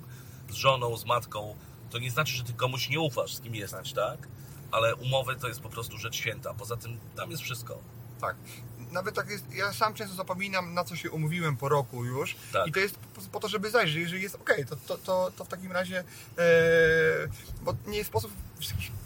Z 0.50 0.54
żoną, 0.54 0.96
z 0.96 1.04
matką. 1.04 1.56
To 1.90 1.98
nie 1.98 2.10
znaczy, 2.10 2.32
że 2.32 2.44
ty 2.44 2.52
komuś 2.52 2.88
nie 2.88 3.00
ufasz, 3.00 3.34
z 3.34 3.40
kim 3.40 3.54
jesteś, 3.54 3.92
tak? 3.92 4.28
Ale 4.70 4.94
umowy 4.96 5.36
to 5.36 5.48
jest 5.48 5.60
po 5.60 5.68
prostu 5.70 5.98
rzecz 5.98 6.16
święta. 6.16 6.54
Poza 6.54 6.76
tym 6.76 6.98
tam 7.16 7.30
jest 7.30 7.42
wszystko. 7.42 7.78
Tak. 8.20 8.36
Nawet 8.92 9.14
tak 9.14 9.30
jest, 9.30 9.54
ja 9.54 9.72
sam 9.72 9.94
często 9.94 10.16
zapominam, 10.16 10.74
na 10.74 10.84
co 10.84 10.96
się 10.96 11.10
umówiłem 11.10 11.56
po 11.56 11.68
roku 11.68 12.04
już. 12.04 12.36
Tak. 12.52 12.66
I 12.66 12.72
to 12.72 12.80
jest 12.80 12.98
po, 12.98 13.20
po 13.32 13.40
to, 13.40 13.48
żeby 13.48 13.70
zajrzeć, 13.70 13.96
jeżeli 13.96 14.22
jest 14.22 14.34
ok, 14.34 14.54
to, 14.68 14.76
to, 14.76 14.98
to, 14.98 15.30
to 15.36 15.44
w 15.44 15.48
takim 15.48 15.72
razie, 15.72 15.98
e, 15.98 16.44
bo 17.62 17.74
nie 17.86 17.98
jest 17.98 18.10
sposób 18.10 18.32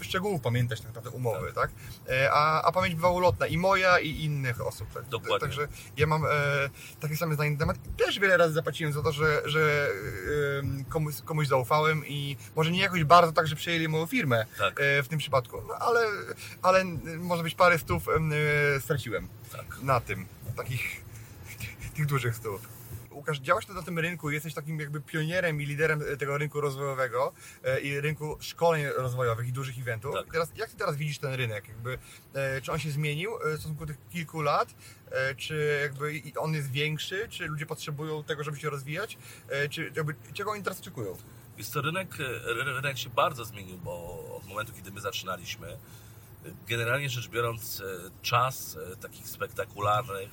szczegółów 0.01 0.41
pamiętać 0.41 0.79
tak 0.79 0.87
naprawdę 0.87 1.09
umowy, 1.09 1.53
tak? 1.53 1.71
E, 2.09 2.31
a, 2.31 2.61
a 2.61 2.71
pamięć 2.71 2.95
bywa 2.95 3.09
ulotna 3.09 3.47
i 3.47 3.57
moja, 3.57 3.99
i 3.99 4.23
innych 4.23 4.67
osób. 4.67 4.93
Tak? 4.93 5.05
Dokładnie. 5.05 5.39
Także 5.39 5.67
ja 5.97 6.07
mam 6.07 6.25
e, 6.25 6.29
takie 6.99 7.17
same 7.17 7.35
zdanie 7.35 7.51
na 7.51 7.57
temat. 7.57 7.77
Też 7.97 8.19
wiele 8.19 8.37
razy 8.37 8.53
zapłaciłem 8.53 8.93
za 8.93 9.01
to, 9.01 9.11
że, 9.11 9.41
że 9.45 9.89
e, 10.79 10.83
komuś, 10.89 11.15
komuś 11.25 11.47
zaufałem 11.47 12.07
i 12.07 12.37
może 12.55 12.71
nie 12.71 12.79
jakoś 12.79 13.03
bardzo 13.03 13.31
tak, 13.31 13.47
że 13.47 13.55
przejęli 13.55 13.87
moją 13.87 14.05
firmę 14.05 14.45
Tak. 14.57 14.79
e, 14.81 15.03
w 15.03 15.07
tym 15.07 15.19
przypadku, 15.19 15.61
no, 15.67 15.73
ale, 15.73 16.01
ale 16.61 16.83
może 17.19 17.43
być 17.43 17.55
parę 17.55 17.79
stów 17.79 18.07
e, 18.09 18.81
straciłem 18.81 19.27
Tak. 19.51 19.65
na 19.81 19.99
tym, 19.99 20.25
takich 20.57 21.01
tych 21.95 22.05
dużych 22.05 22.35
stów. 22.35 22.72
Łukasz, 23.13 23.39
działasz 23.39 23.67
na 23.67 23.81
tym 23.83 23.99
rynku, 23.99 24.31
jesteś 24.31 24.53
takim 24.53 24.79
jakby 24.79 25.01
pionierem 25.01 25.61
i 25.61 25.65
liderem 25.65 26.03
tego 26.19 26.37
rynku 26.37 26.61
rozwojowego 26.61 27.33
e, 27.63 27.79
i 27.79 27.99
rynku 28.01 28.37
szkoleń 28.39 28.85
rozwojowych 28.97 29.47
i 29.47 29.51
dużych 29.53 29.79
eventów. 29.79 30.15
Tak. 30.15 30.27
I 30.27 30.31
Teraz, 30.31 30.51
jak 30.55 30.69
ty 30.69 30.77
teraz 30.77 30.95
widzisz 30.95 31.17
ten 31.19 31.33
rynek? 31.33 31.67
Jakby, 31.67 31.97
e, 32.33 32.61
czy 32.61 32.71
on 32.71 32.79
się 32.79 32.91
zmienił 32.91 33.31
e, 33.37 33.51
w 33.57 33.59
stosunku 33.59 33.85
do 33.85 33.93
tych 33.93 34.09
kilku 34.09 34.41
lat? 34.41 34.75
E, 35.11 35.35
czy 35.35 35.79
jakby 35.81 36.21
on 36.37 36.53
jest 36.53 36.71
większy? 36.71 37.27
Czy 37.29 37.45
ludzie 37.47 37.65
potrzebują 37.65 38.23
tego, 38.23 38.43
żeby 38.43 38.59
się 38.59 38.69
rozwijać? 38.69 39.17
E, 39.49 39.69
czy 39.69 39.91
jakby, 39.95 40.15
czego 40.33 40.51
oni 40.51 40.63
teraz 40.63 40.79
oczekują? 40.79 41.17
Jest 41.57 41.73
to 41.73 41.81
rynek, 41.81 42.15
ry- 42.45 42.63
rynek 42.73 42.97
się 42.97 43.09
bardzo 43.09 43.45
zmienił, 43.45 43.77
bo 43.77 44.23
od 44.37 44.47
momentu, 44.47 44.73
kiedy 44.73 44.91
my 44.91 45.01
zaczynaliśmy, 45.01 45.77
generalnie 46.67 47.09
rzecz 47.09 47.27
biorąc, 47.29 47.81
e, 47.81 48.09
czas 48.21 48.77
e, 48.93 48.95
takich 48.95 49.27
spektakularnych, 49.27 50.29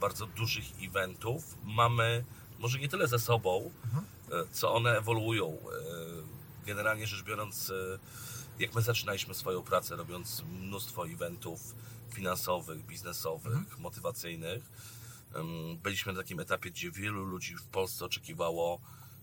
bardzo 0.00 0.26
dużych 0.26 0.64
eventów 0.82 1.56
mamy 1.64 2.24
może 2.58 2.78
nie 2.78 2.88
tyle 2.88 3.08
ze 3.08 3.18
sobą, 3.18 3.70
e, 4.30 4.44
co 4.52 4.74
one 4.74 4.98
ewoluują. 4.98 5.46
E, 5.50 6.44
Generalnie 6.66 7.06
rzecz 7.06 7.22
biorąc, 7.22 7.70
e, 7.70 7.98
jak 8.58 8.74
my 8.74 8.82
zaczynaliśmy 8.82 9.34
swoją 9.34 9.62
pracę, 9.62 9.96
robiąc 9.96 10.42
mnóstwo 10.42 11.06
eventów 11.08 11.74
finansowych, 12.14 12.86
biznesowych, 12.86 13.78
motywacyjnych, 13.78 14.62
em, 15.34 15.78
byliśmy 15.82 16.12
na 16.12 16.18
takim 16.20 16.40
etapie, 16.40 16.70
gdzie 16.70 16.90
wielu 16.90 17.24
ludzi 17.24 17.56
w 17.56 17.64
Polsce 17.64 18.04
oczekiwało, 18.04 18.80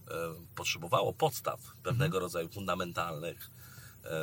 e, 0.07 0.13
potrzebowało 0.55 1.13
podstaw 1.13 1.59
pewnego 1.83 2.19
rodzaju 2.19 2.49
fundamentalnych. 2.49 3.49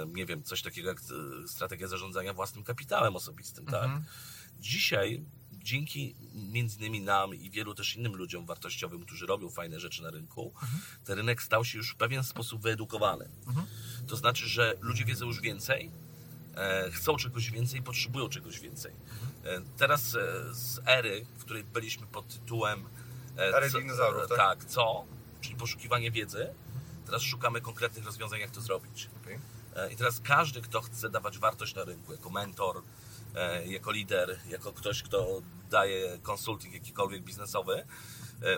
Nie 0.06 0.26
wiem, 0.26 0.42
coś 0.42 0.62
takiego 0.62 0.88
jak 0.88 1.00
strategia 1.46 1.88
zarządzania 1.88 2.34
własnym 2.34 2.64
kapitałem 2.64 3.16
osobistym, 3.16 3.66
tak? 3.66 3.84
Mhm. 3.84 4.04
Dzisiaj, 4.60 5.24
dzięki 5.68 6.14
między 6.34 6.78
innymi 6.78 7.00
nam 7.00 7.34
i 7.34 7.50
wielu 7.50 7.74
też 7.74 7.96
innym 7.96 8.16
ludziom 8.16 8.46
wartościowym, 8.46 9.04
którzy 9.04 9.26
robią 9.26 9.50
fajne 9.50 9.80
rzeczy 9.80 10.02
na 10.02 10.10
rynku, 10.10 10.52
ten 11.04 11.18
rynek 11.18 11.42
stał 11.42 11.64
się 11.64 11.78
już 11.78 11.92
w 11.92 11.96
pewien 11.96 12.24
sposób 12.24 12.62
wyedukowany. 12.62 13.28
Mhm. 13.46 13.66
To 14.06 14.16
znaczy, 14.16 14.48
że 14.48 14.74
ludzie 14.80 15.04
wiedzą 15.04 15.26
już 15.26 15.40
więcej 15.40 15.90
e, 16.56 16.90
chcą 16.90 17.16
czegoś 17.16 17.50
więcej, 17.50 17.82
potrzebują 17.82 18.28
czegoś 18.28 18.60
więcej. 18.60 18.92
E, 19.44 19.60
teraz 19.76 20.14
e, 20.14 20.54
z 20.54 20.80
ery, 20.86 21.26
w 21.38 21.44
której 21.44 21.64
byliśmy 21.64 22.06
pod 22.06 22.28
tytułem 22.28 22.84
e, 23.36 23.56
Ery 23.56 23.70
dinozaurów, 23.70 24.28
tak? 24.28 24.38
tak, 24.38 24.64
co? 24.64 25.04
Czyli 25.40 25.56
poszukiwanie 25.56 26.10
wiedzy. 26.10 26.54
Teraz 27.06 27.22
szukamy 27.22 27.60
konkretnych 27.60 28.04
rozwiązań, 28.04 28.40
jak 28.40 28.50
to 28.50 28.60
zrobić. 28.60 29.10
Okej. 29.22 29.38
E, 29.76 29.92
I 29.92 29.96
teraz 29.96 30.20
każdy, 30.20 30.60
kto 30.60 30.80
chce 30.80 31.10
dawać 31.10 31.38
wartość 31.38 31.74
na 31.74 31.84
rynku, 31.84 32.12
jako 32.12 32.30
mentor, 32.30 32.76
e, 32.76 32.82
jako 33.66 33.92
lider, 33.92 34.38
jako 34.50 34.72
ktoś, 34.72 35.02
kto 35.02 35.42
daje 35.70 36.18
konsulting 36.22 36.74
jakikolwiek 36.74 37.22
biznesowy, 37.22 37.74
e, 37.76 37.84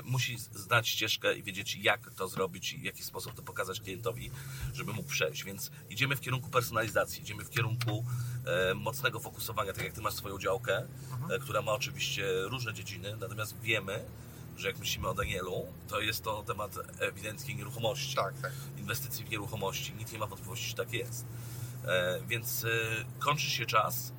musi 0.05 0.39
znać 0.39 0.89
ścieżkę 0.89 1.35
i 1.35 1.43
wiedzieć, 1.43 1.77
jak 1.77 2.11
to 2.15 2.29
zrobić 2.29 2.73
i 2.73 2.79
w 2.79 2.83
jaki 2.83 3.03
sposób 3.03 3.35
to 3.35 3.43
pokazać 3.43 3.81
klientowi, 3.81 4.31
żeby 4.73 4.93
mógł 4.93 5.09
przejść. 5.09 5.45
Więc 5.45 5.71
idziemy 5.91 6.17
w 6.17 6.21
kierunku 6.21 6.51
personalizacji, 6.51 7.23
idziemy 7.23 7.45
w 7.45 7.51
kierunku 7.51 8.05
e, 8.47 8.75
mocnego 8.75 9.21
fokusowania, 9.21 9.73
tak 9.73 9.85
jak 9.85 9.93
ty 9.93 10.01
masz 10.01 10.15
swoją 10.15 10.39
działkę, 10.39 10.87
e, 11.31 11.39
która 11.39 11.63
ma 11.63 11.73
oczywiście 11.73 12.25
różne 12.43 12.75
dziedziny, 12.75 13.17
natomiast 13.21 13.61
wiemy, 13.61 14.05
że 14.57 14.69
jak 14.69 14.79
myślimy 14.79 15.09
o 15.09 15.15
Danielu, 15.15 15.67
to 15.89 16.01
jest 16.01 16.25
to 16.25 16.43
temat 16.43 16.75
ewidentnie 16.99 17.55
nieruchomości 17.55 18.17
Tak, 18.17 18.35
tak. 18.43 18.53
inwestycji 18.79 19.25
w 19.25 19.31
nieruchomości. 19.31 19.93
Nikt 19.99 20.13
nie 20.13 20.19
ma 20.19 20.27
wątpliwości, 20.27 20.69
że 20.69 20.75
tak 20.75 20.93
jest. 20.93 21.27
E, 21.85 22.21
więc 22.29 22.65
e, 22.65 22.69
kończy 23.19 23.51
się 23.51 23.67
czas 23.67 24.13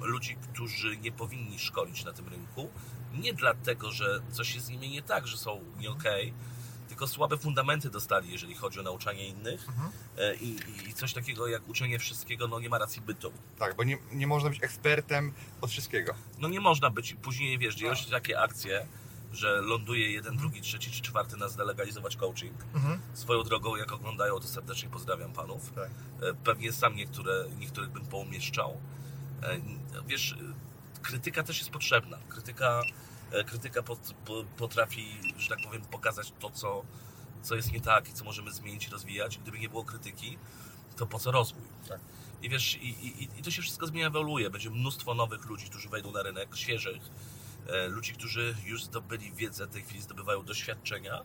ludzi, 0.00 0.36
którzy 0.36 0.96
nie 0.96 1.12
powinni 1.12 1.58
szkolić 1.58 2.04
na 2.04 2.12
tym 2.12 2.28
rynku. 2.28 2.70
Nie 3.12 3.34
dlatego, 3.34 3.90
że 3.90 4.20
coś 4.32 4.54
jest 4.54 4.66
z 4.66 4.68
nimi 4.70 4.90
nie 4.90 5.02
tak, 5.02 5.26
że 5.26 5.38
są 5.38 5.60
nie 5.78 5.90
okej, 5.90 6.32
tylko 6.88 7.06
słabe 7.06 7.38
fundamenty 7.38 7.90
dostali, 7.90 8.32
jeżeli 8.32 8.54
chodzi 8.54 8.80
o 8.80 8.82
nauczanie 8.82 9.28
innych. 9.28 9.68
Mhm. 9.68 9.90
E, 10.18 10.34
i, 10.34 10.56
I 10.88 10.94
coś 10.94 11.12
takiego 11.12 11.46
jak 11.46 11.68
uczenie 11.68 11.98
wszystkiego, 11.98 12.48
no 12.48 12.60
nie 12.60 12.68
ma 12.68 12.78
racji 12.78 13.02
bytu. 13.02 13.32
Tak, 13.58 13.76
bo 13.76 13.84
nie, 13.84 13.98
nie 14.12 14.26
można 14.26 14.50
być 14.50 14.62
ekspertem 14.62 15.32
od 15.60 15.70
wszystkiego. 15.70 16.14
No 16.38 16.48
nie 16.48 16.60
można 16.60 16.90
być, 16.90 17.14
później 17.22 17.58
wiesz, 17.58 17.74
dzieją 17.74 17.94
się 17.94 18.10
takie 18.10 18.40
akcje, 18.40 18.86
że 19.32 19.60
ląduje 19.60 20.12
jeden, 20.12 20.36
drugi, 20.36 20.60
trzeci 20.60 20.90
czy 20.90 21.02
czwarty 21.02 21.36
nas 21.36 21.52
zdelegalizować 21.52 22.16
coaching. 22.16 22.54
Mhm. 22.74 23.00
Swoją 23.14 23.42
drogą, 23.42 23.76
jak 23.76 23.92
oglądają, 23.92 24.40
to 24.40 24.48
serdecznie 24.48 24.88
pozdrawiam 24.88 25.32
panów. 25.32 25.72
Tak. 25.72 25.90
E, 26.22 26.34
Pewnie 26.44 26.72
sam 26.72 26.96
niektóre, 26.96 27.44
niektórych 27.58 27.90
bym 27.90 28.06
poumieszczał. 28.06 28.80
E, 29.42 29.60
Wiesz, 30.06 30.36
krytyka 31.02 31.42
też 31.42 31.58
jest 31.58 31.70
potrzebna. 31.70 32.18
Krytyka, 32.28 32.82
e, 33.32 33.44
krytyka 33.44 33.82
pot, 33.82 34.14
po, 34.24 34.44
potrafi, 34.56 35.06
że 35.38 35.48
tak 35.48 35.58
powiem, 35.64 35.82
pokazać 35.82 36.32
to, 36.40 36.50
co, 36.50 36.82
co 37.42 37.54
jest 37.54 37.72
nie 37.72 37.80
tak 37.80 38.08
i 38.08 38.12
co 38.12 38.24
możemy 38.24 38.52
zmienić 38.52 38.88
rozwijać. 38.88 39.38
Gdyby 39.38 39.58
nie 39.58 39.68
było 39.68 39.84
krytyki, 39.84 40.38
to 40.96 41.06
po 41.06 41.18
co 41.18 41.30
rozwój? 41.30 41.62
Tak. 41.88 42.00
I 42.42 42.48
wiesz, 42.48 42.74
i, 42.76 42.88
i, 42.88 43.28
i 43.38 43.42
to 43.42 43.50
się 43.50 43.62
wszystko 43.62 43.86
zmienia, 43.86 44.06
ewoluuje. 44.06 44.50
Będzie 44.50 44.70
mnóstwo 44.70 45.14
nowych 45.14 45.44
ludzi, 45.46 45.66
którzy 45.66 45.88
wejdą 45.88 46.12
na 46.12 46.22
rynek, 46.22 46.56
świeżych, 46.56 47.02
e, 47.68 47.88
ludzi, 47.88 48.12
którzy 48.12 48.54
już 48.64 48.84
zdobyli 48.84 49.32
wiedzę, 49.32 49.66
w 49.66 49.70
tej 49.70 49.82
chwili 49.82 50.02
zdobywają 50.02 50.42
doświadczenia. 50.44 51.22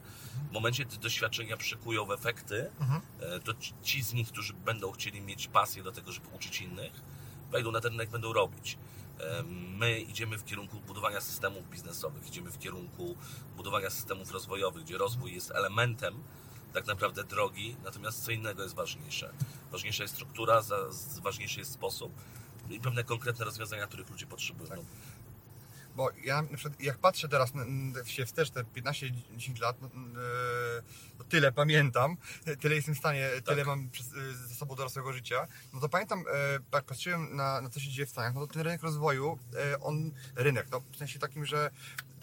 W 0.49 0.53
momencie, 0.53 0.85
gdy 0.85 0.97
doświadczenia 0.97 1.57
przekują 1.57 2.05
w 2.05 2.11
efekty, 2.11 2.69
Mhm. 2.79 3.01
to 3.43 3.53
ci 3.83 4.03
z 4.03 4.13
nich, 4.13 4.27
którzy 4.27 4.53
będą 4.53 4.91
chcieli 4.91 5.21
mieć 5.21 5.47
pasję 5.47 5.83
do 5.83 5.91
tego, 5.91 6.11
żeby 6.11 6.27
uczyć 6.27 6.61
innych, 6.61 6.91
wejdą 7.53 7.71
na 7.71 7.81
ten 7.81 7.91
rynek, 7.91 8.09
będą 8.09 8.33
robić. 8.33 8.77
My 9.77 9.99
idziemy 9.99 10.37
w 10.37 10.45
kierunku 10.45 10.79
budowania 10.79 11.21
systemów 11.21 11.69
biznesowych, 11.69 12.27
idziemy 12.27 12.51
w 12.51 12.59
kierunku 12.59 13.15
budowania 13.57 13.89
systemów 13.89 14.31
rozwojowych, 14.31 14.83
gdzie 14.83 14.97
rozwój 14.97 15.33
jest 15.33 15.51
elementem 15.51 16.23
tak 16.73 16.87
naprawdę 16.87 17.23
drogi, 17.23 17.75
natomiast 17.83 18.23
co 18.23 18.31
innego 18.31 18.63
jest 18.63 18.75
ważniejsze. 18.75 19.33
Ważniejsza 19.71 20.03
jest 20.03 20.13
struktura, 20.13 20.61
ważniejszy 21.21 21.59
jest 21.59 21.71
sposób 21.71 22.11
i 22.69 22.79
pewne 22.79 23.03
konkretne 23.03 23.45
rozwiązania, 23.45 23.87
których 23.87 24.09
ludzie 24.09 24.25
potrzebują. 24.25 24.75
No, 24.75 24.83
Bo 25.95 26.09
ja 26.23 26.41
na 26.41 26.57
przykład, 26.57 26.81
jak 26.81 26.97
patrzę 26.97 27.29
teraz 27.29 27.53
się 28.05 28.25
wstecz 28.25 28.49
te 28.49 28.63
15-10 28.63 29.61
lat, 29.61 29.81
no, 29.81 29.87
e, 29.87 29.91
to 31.17 31.23
tyle 31.23 31.51
pamiętam, 31.51 32.17
tyle 32.61 32.75
jestem 32.75 32.95
w 32.95 32.97
stanie, 32.97 33.29
tyle 33.45 33.65
mam 33.65 33.89
e, 34.31 34.33
ze 34.47 34.55
sobą 34.55 34.75
dorosłego 34.75 35.13
życia, 35.13 35.47
no 35.73 35.79
to 35.79 35.89
pamiętam, 35.89 36.19
e, 36.19 36.59
jak 36.73 36.85
patrzyłem 36.85 37.35
na, 37.35 37.61
na 37.61 37.69
co 37.69 37.79
się 37.79 37.89
dzieje 37.89 38.05
w 38.05 38.09
Stanach, 38.09 38.33
no 38.35 38.47
to 38.47 38.53
ten 38.53 38.61
rynek 38.61 38.83
rozwoju, 38.83 39.39
e, 39.55 39.79
on, 39.79 40.11
rynek, 40.35 40.67
no 40.71 40.81
w 40.91 40.97
sensie 40.97 41.19
takim, 41.19 41.45
że 41.45 41.69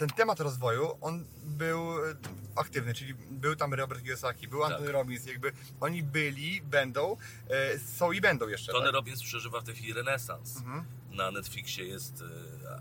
ten 0.01 0.09
temat 0.09 0.41
rozwoju, 0.41 0.99
on 1.01 1.25
był 1.43 2.07
e, 2.07 2.15
aktywny, 2.57 2.95
czyli 2.95 3.15
był 3.15 3.57
tam 3.57 3.75
Robert 3.75 4.03
Kiyosaki, 4.03 4.49
był 4.49 4.61
Tak. 4.61 4.71
Anthony 4.71 4.93
Robbins, 4.93 5.27
jakby 5.27 5.53
oni 5.81 6.03
byli, 6.03 6.63
będą, 6.63 7.17
e, 7.51 7.79
są 7.79 8.13
i 8.13 8.21
będą 8.21 8.49
jeszcze. 8.49 8.73
Tony 8.73 8.85
tak? 8.85 8.95
Robbins 8.95 9.23
przeżywa 9.23 9.61
w 9.61 9.65
tej 9.65 9.75
chwili 9.75 9.93
renesans. 9.93 10.57
Mhm. 10.57 10.85
Na 11.11 11.31
Netflixie 11.31 11.85
jest 11.87 12.23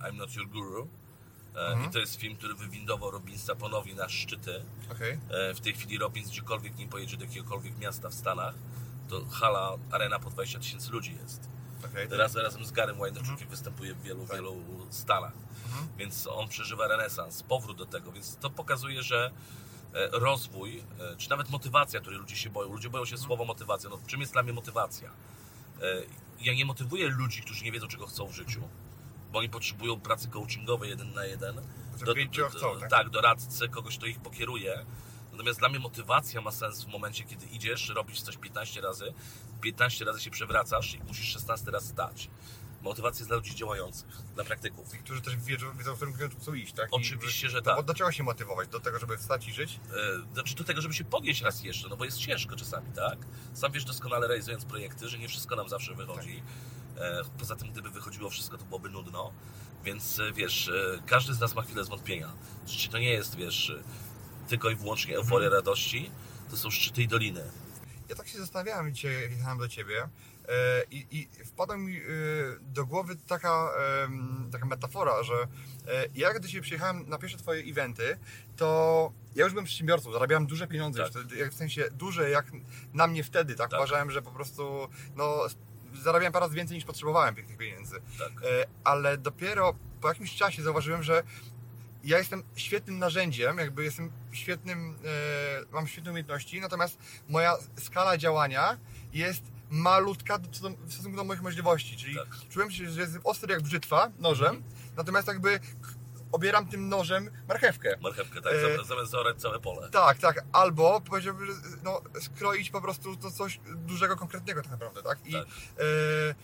e, 0.02 0.10
I'm 0.10 0.14
Not 0.18 0.36
Your 0.36 0.48
Guru 0.50 0.88
e, 1.56 1.60
Mhm. 1.68 1.90
i 1.90 1.94
to 1.94 2.00
jest 2.00 2.16
film, 2.16 2.36
który 2.38 2.54
wywindował 2.56 3.12
Robinsa 3.12 3.56
ponownie 3.56 3.96
na 3.96 4.10
szczyty. 4.10 4.66
Okej. 4.92 5.20
E, 5.30 5.54
W 5.54 5.60
tej 5.62 5.74
chwili 5.74 5.98
Robbins 5.98 6.30
gdziekolwiek 6.30 6.78
nie 6.78 6.88
pojedzie 6.88 7.18
do 7.18 7.26
jakiegokolwiek 7.26 7.78
miasta 7.78 8.10
w 8.10 8.14
Stanach, 8.14 8.56
to 9.10 9.26
hala, 9.32 9.72
arena 9.92 10.20
po 10.20 10.30
20 10.30 10.60
tysięcy 10.60 10.92
ludzi 10.92 11.18
jest. 11.24 11.50
okej. 11.86 12.10
Teraz 12.10 12.36
razem 12.36 12.66
z 12.66 12.72
Garym 12.72 12.98
Weinbergiem 13.00 13.36
występuje 13.50 13.94
w 13.94 14.02
wielu, 14.04 14.26
Tak. 14.28 14.36
wielu 14.36 14.56
stanach. 14.90 15.34
Mhm. 15.66 15.88
Więc 15.98 16.28
on 16.28 16.48
przeżywa 16.48 16.88
renesans, 16.88 17.44
powrót 17.44 17.78
do 17.78 17.86
tego. 17.86 18.12
Więc 18.12 18.36
to 18.38 18.50
pokazuje, 18.50 19.04
że 19.04 19.32
rozwój, 20.12 20.84
czy 21.18 21.30
nawet 21.30 21.50
motywacja, 21.50 22.00
której 22.00 22.20
ludzie 22.20 22.36
się 22.36 22.50
boją. 22.50 22.72
Ludzie 22.72 22.90
boją 22.90 23.06
się 23.06 23.18
słowa 23.18 23.46
motywacja. 23.46 23.90
No, 23.90 24.00
czym 24.08 24.20
jest 24.22 24.34
dla 24.34 24.44
mnie 24.44 24.54
motywacja? 24.54 25.10
E, 25.82 26.20
Ja 26.42 26.54
nie 26.54 26.66
motywuję 26.66 27.08
ludzi, 27.08 27.42
którzy 27.42 27.64
nie 27.66 27.72
wiedzą, 27.72 27.88
czego 27.88 28.08
chcą 28.08 28.28
w 28.28 28.32
życiu, 28.34 28.62
bo 29.32 29.40
oni 29.40 29.50
potrzebują 29.50 30.00
pracy 30.00 30.28
coachingowej 30.28 30.90
jeden 30.90 31.14
na 31.14 31.26
jeden. 31.26 31.62
Wiedzieć, 32.16 32.34
czego 32.34 32.50
chcą, 32.50 32.80
tak? 32.80 32.90
tak, 32.90 33.10
doradcy, 33.10 33.70
kogoś, 33.70 33.98
kto 33.98 34.06
ich 34.06 34.20
pokieruje. 34.20 34.86
Natomiast 35.32 35.60
dla 35.60 35.70
mnie 35.70 35.80
motywacja 35.80 36.42
ma 36.42 36.52
sens 36.52 36.84
w 36.84 36.88
momencie, 36.88 37.24
kiedy 37.24 37.46
idziesz, 37.46 37.90
robisz 37.90 38.22
coś 38.22 38.38
15 38.38 38.82
razy, 38.82 39.14
15 39.62 40.06
razy 40.06 40.20
się 40.22 40.32
przewracasz 40.32 40.96
i 40.96 41.00
musisz 41.04 41.34
16 41.34 41.72
raz 41.72 41.86
stać. 41.86 42.30
Motywacja 42.90 43.20
jest 43.20 43.30
dla 43.30 43.36
ludzi 43.38 43.56
działających, 43.56 44.08
dla 44.36 44.44
praktyków. 44.44 44.90
którzy 45.04 45.22
też 45.22 45.36
wiedzą, 45.36 45.78
wiedzą 45.78 45.94
w 45.94 45.96
którym 45.96 46.14
kierunku 46.14 46.40
chcą 46.42 46.54
iść, 46.54 46.74
tak? 46.74 46.86
I 46.86 46.90
Oczywiście, 46.92 47.50
że 47.50 47.58
no, 47.58 47.64
tak. 47.64 47.76
Bo 47.76 47.84
do 47.84 47.94
czego 47.94 48.12
się 48.12 48.24
motywować? 48.24 48.68
Do 48.70 48.80
tego, 48.80 49.00
żeby 49.00 49.18
wstać 49.18 49.48
i 49.48 49.54
żyć? 49.54 49.80
E, 50.30 50.34
Znaczy 50.34 50.56
do 50.56 50.64
tego, 50.64 50.82
żeby 50.82 50.94
się 50.94 51.04
podnieść 51.04 51.42
raz 51.42 51.64
jeszcze, 51.64 51.90
no 51.90 51.98
bo 51.98 52.06
jest 52.06 52.18
ciężko 52.18 52.56
czasami, 52.56 52.92
tak? 52.96 53.18
Sam 53.54 53.72
wiesz 53.72 53.86
doskonale 53.86 54.28
realizując 54.28 54.66
projekty, 54.66 55.10
że 55.10 55.18
nie 55.20 55.28
wszystko 55.28 55.56
nam 55.56 55.70
zawsze 55.70 55.94
wychodzi. 55.96 56.44
E, 56.98 57.22
Poza 57.40 57.56
tym, 57.56 57.72
gdyby 57.72 57.90
wychodziło 57.90 58.30
wszystko, 58.30 58.58
to 58.58 58.66
byłoby 58.66 58.90
nudno. 58.90 59.32
Więc 59.84 60.20
e, 60.20 60.34
wiesz, 60.34 60.72
każdy 61.06 61.34
z 61.34 61.40
nas 61.40 61.56
ma 61.56 61.62
chwilę 61.62 61.84
zwątpienia. 61.84 62.32
Życie 62.68 62.90
to 62.90 62.98
nie 62.98 63.10
jest, 63.12 63.36
wiesz, 63.36 63.74
tylko 64.48 64.70
i 64.70 64.76
wyłącznie 64.76 65.16
euforia 65.16 65.50
radości. 65.50 66.12
To 66.52 66.58
są 66.58 66.72
szczyty 66.72 67.04
i 67.04 67.08
doliny. 67.08 67.44
Ja 68.10 68.16
tak 68.16 68.28
się 68.28 68.38
zastanawiałem 68.40 68.94
dzisiaj, 68.94 69.22
jak 69.22 69.32
jechałem 69.32 69.58
do 69.58 69.68
Ciebie 69.68 70.10
i, 70.92 71.08
i 71.12 71.46
wpadła 71.46 71.78
mi 71.78 71.98
e, 71.98 72.02
do 72.62 72.86
głowy 72.86 73.16
taka, 73.28 73.70
taka 74.52 74.66
metafora, 74.66 75.24
że 75.24 75.34
e, 75.34 76.06
ja 76.16 76.34
gdy 76.34 76.50
się 76.50 76.62
przyjechałem 76.62 77.10
na 77.10 77.18
pierwsze 77.18 77.38
Twoje 77.38 77.64
eventy, 77.64 78.18
to 78.58 79.12
ja 79.36 79.44
już 79.44 79.54
byłem 79.54 79.66
przedsiębiorcą, 79.66 80.12
zarabiałem 80.12 80.46
duże 80.46 80.68
pieniądze, 80.68 81.04
Tak. 81.10 81.52
w 81.52 81.54
sensie 81.54 81.90
duże 81.92 82.30
jak 82.30 82.46
na 82.94 83.08
mnie 83.08 83.24
wtedy, 83.24 83.56
tak? 83.56 83.70
Tak. 83.70 83.80
Uważałem, 83.80 84.12
że 84.12 84.22
po 84.22 84.32
prostu 84.32 84.88
no, 85.16 85.46
zarabiałem 85.94 86.34
parę 86.34 86.46
razy 86.46 86.56
więcej 86.56 86.76
niż 86.76 86.86
potrzebowałem 86.86 87.36
tych 87.36 87.58
pieniędzy. 87.58 87.96
Tak. 88.20 88.32
E, 88.44 88.66
ale 88.84 89.18
dopiero 89.18 89.76
po 90.02 90.08
jakimś 90.08 90.36
czasie 90.36 90.64
zauważyłem, 90.64 91.04
że 91.04 91.24
ja 92.04 92.18
jestem 92.18 92.44
świetnym 92.56 93.00
narzędziem, 93.00 93.58
jakby 93.58 93.84
jestem 93.84 94.12
świetnym, 94.32 94.96
e, 95.06 95.66
mam 95.72 95.88
świetne 95.88 96.12
umiejętności, 96.12 96.62
natomiast 96.62 96.98
moja 97.30 97.58
skala 97.78 98.18
działania 98.18 98.78
jest 99.14 99.44
malutka 99.70 100.38
w 100.86 100.94
stosunku 100.94 101.18
do 101.18 101.24
moich 101.24 101.42
możliwości, 101.42 101.98
czyli 101.98 102.16
Tak. 102.16 102.28
czułem 102.50 102.72
się, 102.72 102.90
że 102.90 103.02
jestem 103.02 103.22
ostry 103.24 103.54
jak 103.54 103.62
brzytwa 103.64 104.12
nożem, 104.20 104.64
natomiast 104.98 105.28
jakby 105.28 105.60
obieram 106.32 106.68
tym 106.68 106.90
nożem 106.90 107.30
marchewkę. 107.48 107.98
Marchewkę, 108.02 108.42
tak? 108.42 108.54
E, 108.54 108.62
Zamiast- 108.62 108.88
Zamiast 108.88 109.12
zaorać 109.12 109.38
całe 109.42 109.60
pole. 109.60 109.90
Tak, 109.90 110.18
tak, 110.18 110.46
albo 110.52 111.02
powiedziałbym, 111.02 111.46
że 111.46 111.54
no, 111.84 112.02
skroić 112.22 112.70
po 112.70 112.82
prostu 112.82 113.16
to 113.18 113.32
coś 113.32 113.60
dużego, 113.76 114.16
konkretnego 114.16 114.62
tak 114.62 114.72
naprawdę, 114.72 115.04
tak? 115.04 115.26
I, 115.26 115.32
Tak. 115.34 115.44
e, 115.46 116.36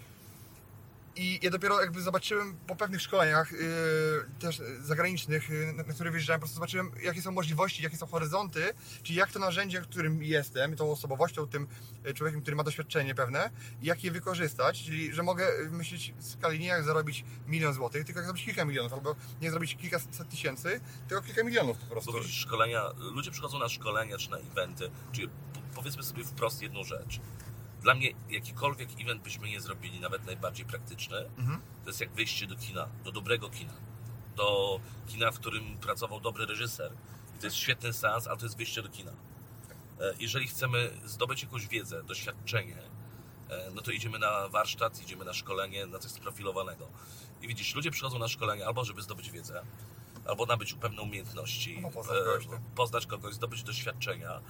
I 1.17 1.39
ja 1.41 1.49
dopiero 1.49 1.81
jakby 1.81 2.01
zobaczyłem 2.01 2.57
po 2.67 2.75
pewnych 2.75 3.01
szkoleniach 3.01 3.53
e, 3.53 3.55
też 4.39 4.61
zagranicznych, 4.81 5.51
e, 5.51 5.73
na, 5.73 5.83
na 5.83 5.93
które 5.93 6.11
wyjeżdżałem, 6.11 6.39
po 6.39 6.43
prostu 6.43 6.55
zobaczyłem 6.55 6.91
jakie 7.03 7.21
są 7.21 7.31
możliwości, 7.31 7.83
jakie 7.83 7.97
są 7.97 8.07
horyzonty, 8.07 8.73
czyli 9.03 9.19
jak 9.19 9.31
to 9.31 9.39
narzędzie, 9.39 9.81
którym 9.81 10.23
jestem, 10.23 10.75
tą 10.75 10.91
osobowością, 10.91 11.47
tym 11.47 11.67
e, 12.03 12.13
człowiekiem, 12.13 12.41
który 12.41 12.55
ma 12.55 12.63
doświadczenie 12.63 13.15
pewne, 13.15 13.49
jak 13.81 14.03
je 14.03 14.11
wykorzystać, 14.11 14.83
czyli 14.83 15.13
że 15.13 15.23
mogę 15.23 15.47
myśleć 15.71 16.13
w 16.17 16.27
skali 16.27 16.59
nie 16.59 16.67
jak 16.67 16.83
zarobić 16.83 17.25
milion 17.47 17.73
złotych, 17.73 18.05
tylko 18.05 18.19
jak 18.19 18.25
zrobić 18.25 18.45
kilka 18.45 18.65
milionów, 18.65 18.93
albo 18.93 19.15
nie 19.41 19.51
zrobić 19.51 19.75
kilkaset 19.75 20.29
tysięcy, 20.29 20.79
tylko 21.07 21.23
kilka 21.23 21.43
milionów 21.43 21.77
po 21.77 21.85
prostu. 21.85 22.11
Bo 22.11 22.23
szkolenia, 22.23 22.83
ludzie 22.97 23.31
przychodzą 23.31 23.59
na 23.59 23.69
szkolenia 23.69 24.17
czy 24.17 24.31
na 24.31 24.37
eventy, 24.37 24.91
czyli 25.11 25.27
po- 25.27 25.75
powiedzmy 25.75 26.03
sobie 26.03 26.23
wprost 26.23 26.61
jedną 26.61 26.83
rzecz. 26.83 27.19
Dla 27.85 27.93
mnie 27.95 28.09
jakikolwiek 28.29 28.89
event 29.01 29.23
byśmy 29.23 29.49
nie 29.49 29.61
zrobili, 29.61 29.99
nawet 29.99 30.25
najbardziej 30.25 30.65
praktyczny, 30.65 31.17
Mhm. 31.37 31.61
to 31.83 31.89
jest 31.89 32.01
jak 32.01 32.11
wyjście 32.11 32.47
do 32.47 32.55
kina, 32.55 32.87
do 33.03 33.11
dobrego 33.11 33.49
kina. 33.49 33.73
Do 34.35 34.79
kina, 35.07 35.31
w 35.31 35.39
którym 35.39 35.77
pracował 35.77 36.19
dobry 36.19 36.45
reżyser. 36.45 36.91
I 37.37 37.39
to 37.39 37.47
jest 37.47 37.55
świetny 37.57 37.93
seans, 37.93 38.27
ale 38.27 38.37
to 38.37 38.45
jest 38.45 38.57
wyjście 38.57 38.81
do 38.83 38.89
kina. 38.89 39.11
E, 39.11 40.13
Jeżeli 40.19 40.47
chcemy 40.47 40.89
zdobyć 41.05 41.43
jakąś 41.43 41.67
wiedzę, 41.67 42.03
doświadczenie, 42.03 42.77
e, 43.49 43.71
no 43.75 43.81
to 43.81 43.91
idziemy 43.91 44.19
na 44.19 44.47
warsztat, 44.47 45.01
idziemy 45.01 45.25
na 45.25 45.33
szkolenie, 45.33 45.85
na 45.85 45.99
coś 45.99 46.11
sprofilowanego. 46.11 46.87
I 47.41 47.47
widzisz, 47.47 47.75
ludzie 47.75 47.91
przychodzą 47.91 48.19
na 48.19 48.27
szkolenie 48.27 48.65
albo 48.67 48.85
żeby 48.85 49.01
zdobyć 49.01 49.31
wiedzę, 49.31 49.63
albo 50.27 50.45
nabyć 50.45 50.73
pewne 50.73 51.01
umiejętności, 51.01 51.75
Albo 51.77 51.91
poznać 51.91 52.17
kogoś, 52.25 52.47
tak. 52.47 52.61
poznać 52.75 53.05
kogoś, 53.05 53.33
zdobyć 53.33 53.63
doświadczenia, 53.63 54.41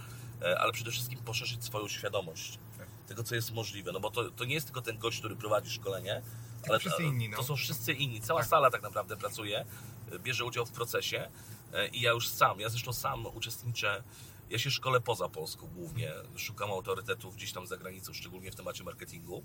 e, 0.42 0.60
ale 0.60 0.72
przede 0.72 0.92
wszystkim 0.92 1.20
poszerzyć 1.20 1.64
swoją 1.66 1.88
świadomość 1.88 2.60
Tak. 2.78 2.88
Tego, 3.08 3.24
co 3.24 3.36
jest 3.36 3.52
możliwe. 3.52 3.92
No 3.92 4.00
bo 4.00 4.12
to, 4.12 4.32
to 4.32 4.46
nie 4.46 4.54
jest 4.54 4.66
tylko 4.66 4.82
ten 4.82 4.98
gość, 4.98 5.20
który 5.20 5.36
prowadzi 5.36 5.70
szkolenie, 5.70 6.22
ale 6.70 6.80
wszyscy 6.80 7.04
inni, 7.04 7.30
no. 7.30 7.38
to 7.38 7.44
są 7.44 7.56
wszyscy 7.56 7.94
inni. 7.94 8.22
Cała 8.22 8.40
Tak. 8.40 8.50
sala 8.50 8.72
tak 8.72 8.82
naprawdę 8.82 9.18
pracuje, 9.18 9.66
e, 10.12 10.20
bierze 10.20 10.46
udział 10.46 10.66
w 10.66 10.72
procesie 10.72 11.32
e, 11.74 11.88
i 11.88 12.02
ja 12.02 12.12
już 12.12 12.30
sam, 12.30 12.60
ja 12.60 12.70
zresztą 12.70 12.94
sam 12.94 13.26
uczestniczę, 13.26 14.04
ja 14.50 14.60
się 14.60 14.72
szkolę 14.72 15.02
poza 15.02 15.30
Polską 15.30 15.68
głównie, 15.68 16.14
szukam 16.36 16.72
autorytetów 16.72 17.36
gdzieś 17.36 17.52
tam 17.54 17.68
za 17.68 17.78
granicą, 17.78 18.14
szczególnie 18.14 18.52
w 18.52 18.56
temacie 18.56 18.84
marketingu, 18.84 19.44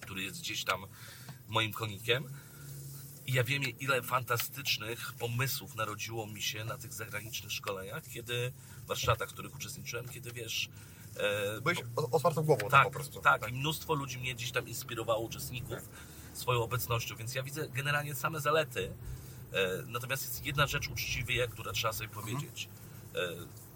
który 0.00 0.22
jest 0.22 0.40
gdzieś 0.40 0.64
tam 0.64 0.86
moim 1.48 1.72
konikiem. 1.72 2.24
I 3.26 3.32
ja 3.32 3.44
wiem, 3.44 3.62
ile 3.62 4.02
fantastycznych 4.02 5.12
pomysłów 5.12 5.74
narodziło 5.74 6.26
mi 6.26 6.42
się 6.42 6.64
na 6.64 6.78
tych 6.78 6.92
zagranicznych 6.92 7.52
szkoleniach, 7.52 8.02
kiedy 8.12 8.52
w 8.84 8.86
warsztatach, 8.86 9.28
w 9.28 9.32
których 9.32 9.54
uczestniczyłem, 9.54 10.08
kiedy 10.08 10.32
wiesz. 10.32 10.70
E, 11.20 11.60
Byłeś 11.60 11.78
o- 11.96 12.10
otwartą 12.10 12.42
głową 12.42 12.60
tam 12.60 12.70
tak, 12.70 12.84
po 12.84 12.90
prostu. 12.90 13.20
tak, 13.20 13.48
i 13.48 13.52
mnóstwo 13.52 13.94
ludzi 13.94 14.18
mnie 14.18 14.34
gdzieś 14.34 14.52
tam 14.52 14.68
inspirowało, 14.68 15.20
uczestników, 15.20 15.78
swoją 16.32 16.62
obecnością, 16.62 17.16
więc 17.16 17.34
ja 17.34 17.42
widzę 17.42 17.68
generalnie 17.68 18.14
same 18.14 18.40
zalety. 18.40 18.92
E, 19.52 19.82
natomiast 19.86 20.22
jest 20.22 20.46
jedna 20.46 20.66
rzecz 20.66 20.88
uczciwie, 20.88 21.48
która 21.48 21.72
trzeba 21.72 21.92
sobie 21.92 22.08
powiedzieć. 22.08 22.68
E, 23.14 23.18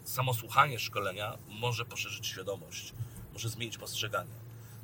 samo 0.04 0.34
słuchanie 0.34 0.78
szkolenia 0.78 1.38
może 1.48 1.84
poszerzyć 1.84 2.26
świadomość, 2.26 2.92
może 3.32 3.48
zmienić 3.48 3.78
postrzeganie. 3.78 4.30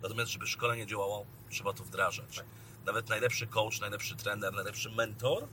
Natomiast, 0.03 0.31
żeby 0.33 0.47
szkolenie 0.47 0.87
działało, 0.87 1.27
trzeba 1.51 1.73
to 1.73 1.85
wdrażać. 1.85 2.37
Tak. 2.37 2.47
Nawet 2.87 3.09
najlepszy 3.09 3.47
coach, 3.47 3.81
najlepszy 3.81 4.17
trener, 4.17 4.53
najlepszy 4.55 4.91
mentor 4.91 5.47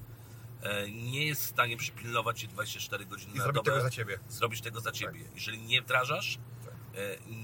nie 0.91 1.25
jest 1.25 1.41
w 1.43 1.45
stanie 1.45 1.77
przypilnować 1.77 2.39
się 2.41 2.47
24 2.47 3.05
godziny 3.05 3.33
I 3.33 3.37
na 3.37 3.43
zrobić 3.43 3.55
dobę 3.63 3.71
tego 3.71 3.83
za 3.83 3.89
ciebie. 3.89 4.19
zrobić 4.29 4.61
tego 4.61 4.79
za 4.81 4.91
ciebie. 4.91 5.19
Jeżeli 5.35 5.61
nie 5.61 5.81
wdrażasz, 5.81 6.35
Tak. 6.35 6.43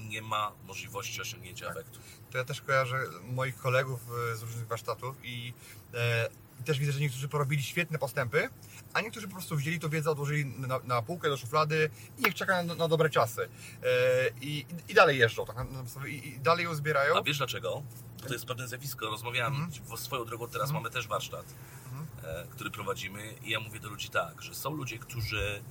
Nie 0.08 0.22
ma 0.22 0.52
możliwości 0.66 1.20
osiągnięcia 1.20 1.66
Tak. 1.66 1.76
efektu. 1.76 1.98
To 2.30 2.38
ja 2.38 2.44
też 2.44 2.60
kojarzę 2.60 2.96
moich 3.32 3.56
kolegów 3.58 4.00
e, 4.32 4.36
z 4.36 4.42
różnych 4.42 4.66
warsztatów 4.66 5.16
i 5.22 5.54
e, 5.94 6.28
i 6.60 6.64
też 6.64 6.78
widzę, 6.78 6.92
że 6.92 7.00
niektórzy 7.00 7.28
porobili 7.28 7.62
świetne 7.62 7.98
postępy, 7.98 8.48
a 8.92 9.00
niektórzy 9.00 9.26
po 9.28 9.32
prostu 9.32 9.56
wzięli 9.56 9.80
tą 9.80 9.88
wiedzę, 9.88 10.10
odłożyli 10.10 10.44
na, 10.46 10.78
na 10.84 11.02
półkę 11.02 11.28
do 11.28 11.36
szuflady 11.36 11.90
i 12.18 12.22
niech 12.22 12.34
czeka 12.34 12.62
na, 12.62 12.74
na 12.74 12.88
dobre 12.88 13.10
czasy. 13.10 13.42
E, 13.42 13.88
i, 14.40 14.66
I 14.88 14.94
dalej 14.94 15.18
jeżdżą, 15.18 15.46
tak, 15.46 15.56
i, 16.08 16.28
i 16.28 16.40
dalej 16.40 16.64
ją 16.64 16.74
zbierają. 16.74 17.16
A 17.18 17.22
wiesz 17.22 17.38
dlaczego? 17.38 17.82
To 18.26 18.32
jest 18.32 18.46
pewne 18.46 18.68
zjawisko. 18.68 19.06
Rozmawiałem 19.06 19.70
w- 19.70 20.00
swoją 20.00 20.24
drogą, 20.24 20.46
teraz 20.48 20.68
Mhm. 20.68 20.82
mamy 20.82 20.94
też 20.94 21.08
warsztat, 21.08 21.54
Mhm. 21.84 22.06
e, 22.24 22.46
który 22.50 22.70
prowadzimy 22.70 23.34
i 23.44 23.50
ja 23.50 23.60
mówię 23.60 23.80
do 23.80 23.88
ludzi 23.88 24.08
tak, 24.08 24.42
że 24.42 24.54
są 24.54 24.70
ludzie, 24.70 24.98
którzy 24.98 25.40
mm, 25.40 25.62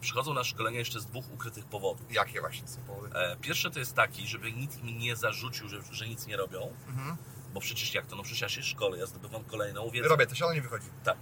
przychodzą 0.00 0.34
na 0.34 0.44
szkolenie 0.44 0.78
jeszcze 0.78 1.00
z 1.00 1.06
dwóch 1.06 1.32
ukrytych 1.32 1.64
powodów. 1.64 2.12
Jakie 2.12 2.40
właśnie 2.40 2.68
są 2.68 2.80
powody? 2.80 3.14
E, 3.18 3.36
Pierwszy 3.36 3.70
to 3.70 3.78
jest 3.78 3.94
taki, 3.94 4.26
żeby 4.28 4.52
nikt 4.52 4.82
mi 4.82 4.94
nie 4.94 5.16
zarzucił, 5.16 5.68
że, 5.68 5.78
że 5.92 6.08
nic 6.08 6.26
nie 6.26 6.36
robią, 6.36 6.72
Mhm. 6.88 7.16
bo 7.54 7.60
przecież 7.60 7.94
jak 7.94 8.06
to? 8.06 8.16
No 8.16 8.22
przecież 8.22 8.40
ja 8.40 8.48
się 8.48 8.62
szkolę, 8.62 8.98
ja 8.98 9.06
zdobywam 9.06 9.44
kolejną 9.44 9.90
wiedzę. 9.90 10.08
Robię 10.08 10.26
coś, 10.26 10.42
ale 10.42 10.54
nie 10.54 10.62
wychodzi. 10.62 10.86
Tak. 11.04 11.18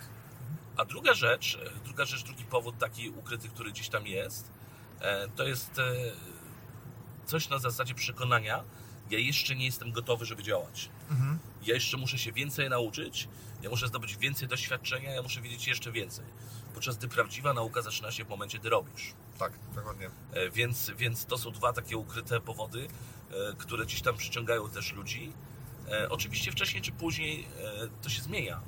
A 0.76 0.84
druga 0.84 1.14
rzecz, 1.14 1.58
e, 1.66 1.84
druga 1.84 2.04
rzecz, 2.04 2.22
drugi 2.24 2.44
powód 2.44 2.78
taki 2.78 3.10
ukryty, 3.10 3.48
który 3.48 3.72
gdzieś 3.72 3.88
tam 3.88 4.06
jest, 4.06 4.50
e, 5.00 5.28
to 5.28 5.44
jest 5.44 5.80
coś 7.26 7.48
na 7.48 7.58
zasadzie 7.58 7.94
przekonania, 7.94 8.64
ja 9.10 9.18
jeszcze 9.18 9.54
nie 9.56 9.64
jestem 9.64 9.92
gotowy, 9.92 10.24
żeby 10.26 10.42
działać. 10.42 10.88
Mhm. 11.10 11.38
Ja 11.62 11.74
jeszcze 11.74 11.96
muszę 11.96 12.18
się 12.18 12.32
więcej 12.32 12.70
nauczyć, 12.70 13.28
ja 13.62 13.70
muszę 13.70 13.88
zdobyć 13.88 14.16
więcej 14.16 14.48
doświadczenia, 14.48 15.10
ja 15.10 15.22
muszę 15.22 15.40
wiedzieć 15.40 15.66
jeszcze 15.68 15.92
więcej. 15.92 16.24
Podczas 16.74 16.96
gdy 16.96 17.08
prawdziwa 17.08 17.52
nauka 17.52 17.82
zaczyna 17.82 18.10
się 18.10 18.24
w 18.24 18.28
momencie, 18.28 18.58
gdy 18.58 18.70
robisz. 18.70 19.14
Tak, 19.38 19.52
dokładnie. 19.74 20.10
E, 20.32 20.50
Więc, 20.50 20.90
więc 20.96 21.26
to 21.26 21.38
są 21.38 21.50
dwa 21.50 21.72
takie 21.72 21.96
ukryte 21.96 22.40
powody, 22.40 22.88
e, 23.30 23.54
które 23.58 23.86
gdzieś 23.86 24.02
tam 24.02 24.16
przyciągają 24.16 24.68
też 24.70 24.92
ludzi. 24.92 25.32
E, 25.88 26.08
Oczywiście 26.10 26.52
wcześniej 26.52 26.82
czy 26.82 26.92
później 26.92 27.46
to 28.02 28.08
się 28.08 28.22
zmienia 28.22 28.60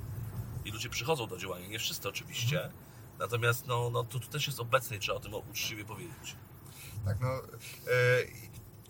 i 0.64 0.70
ludzie 0.70 0.88
przychodzą 0.90 1.26
do 1.26 1.36
działania, 1.36 1.66
nie 1.68 1.78
wszyscy 1.78 2.08
oczywiście. 2.08 2.70
Natomiast 3.18 3.66
no, 3.66 3.90
no, 3.90 4.04
to, 4.04 4.20
to 4.20 4.26
też 4.26 4.46
jest 4.46 4.60
obecne 4.60 4.96
i 4.96 5.00
trzeba 5.00 5.18
o 5.18 5.20
tym 5.20 5.34
uczciwie 5.34 5.84
powiedzieć. 5.84 6.36
Tak, 7.04 7.20
no. 7.20 7.28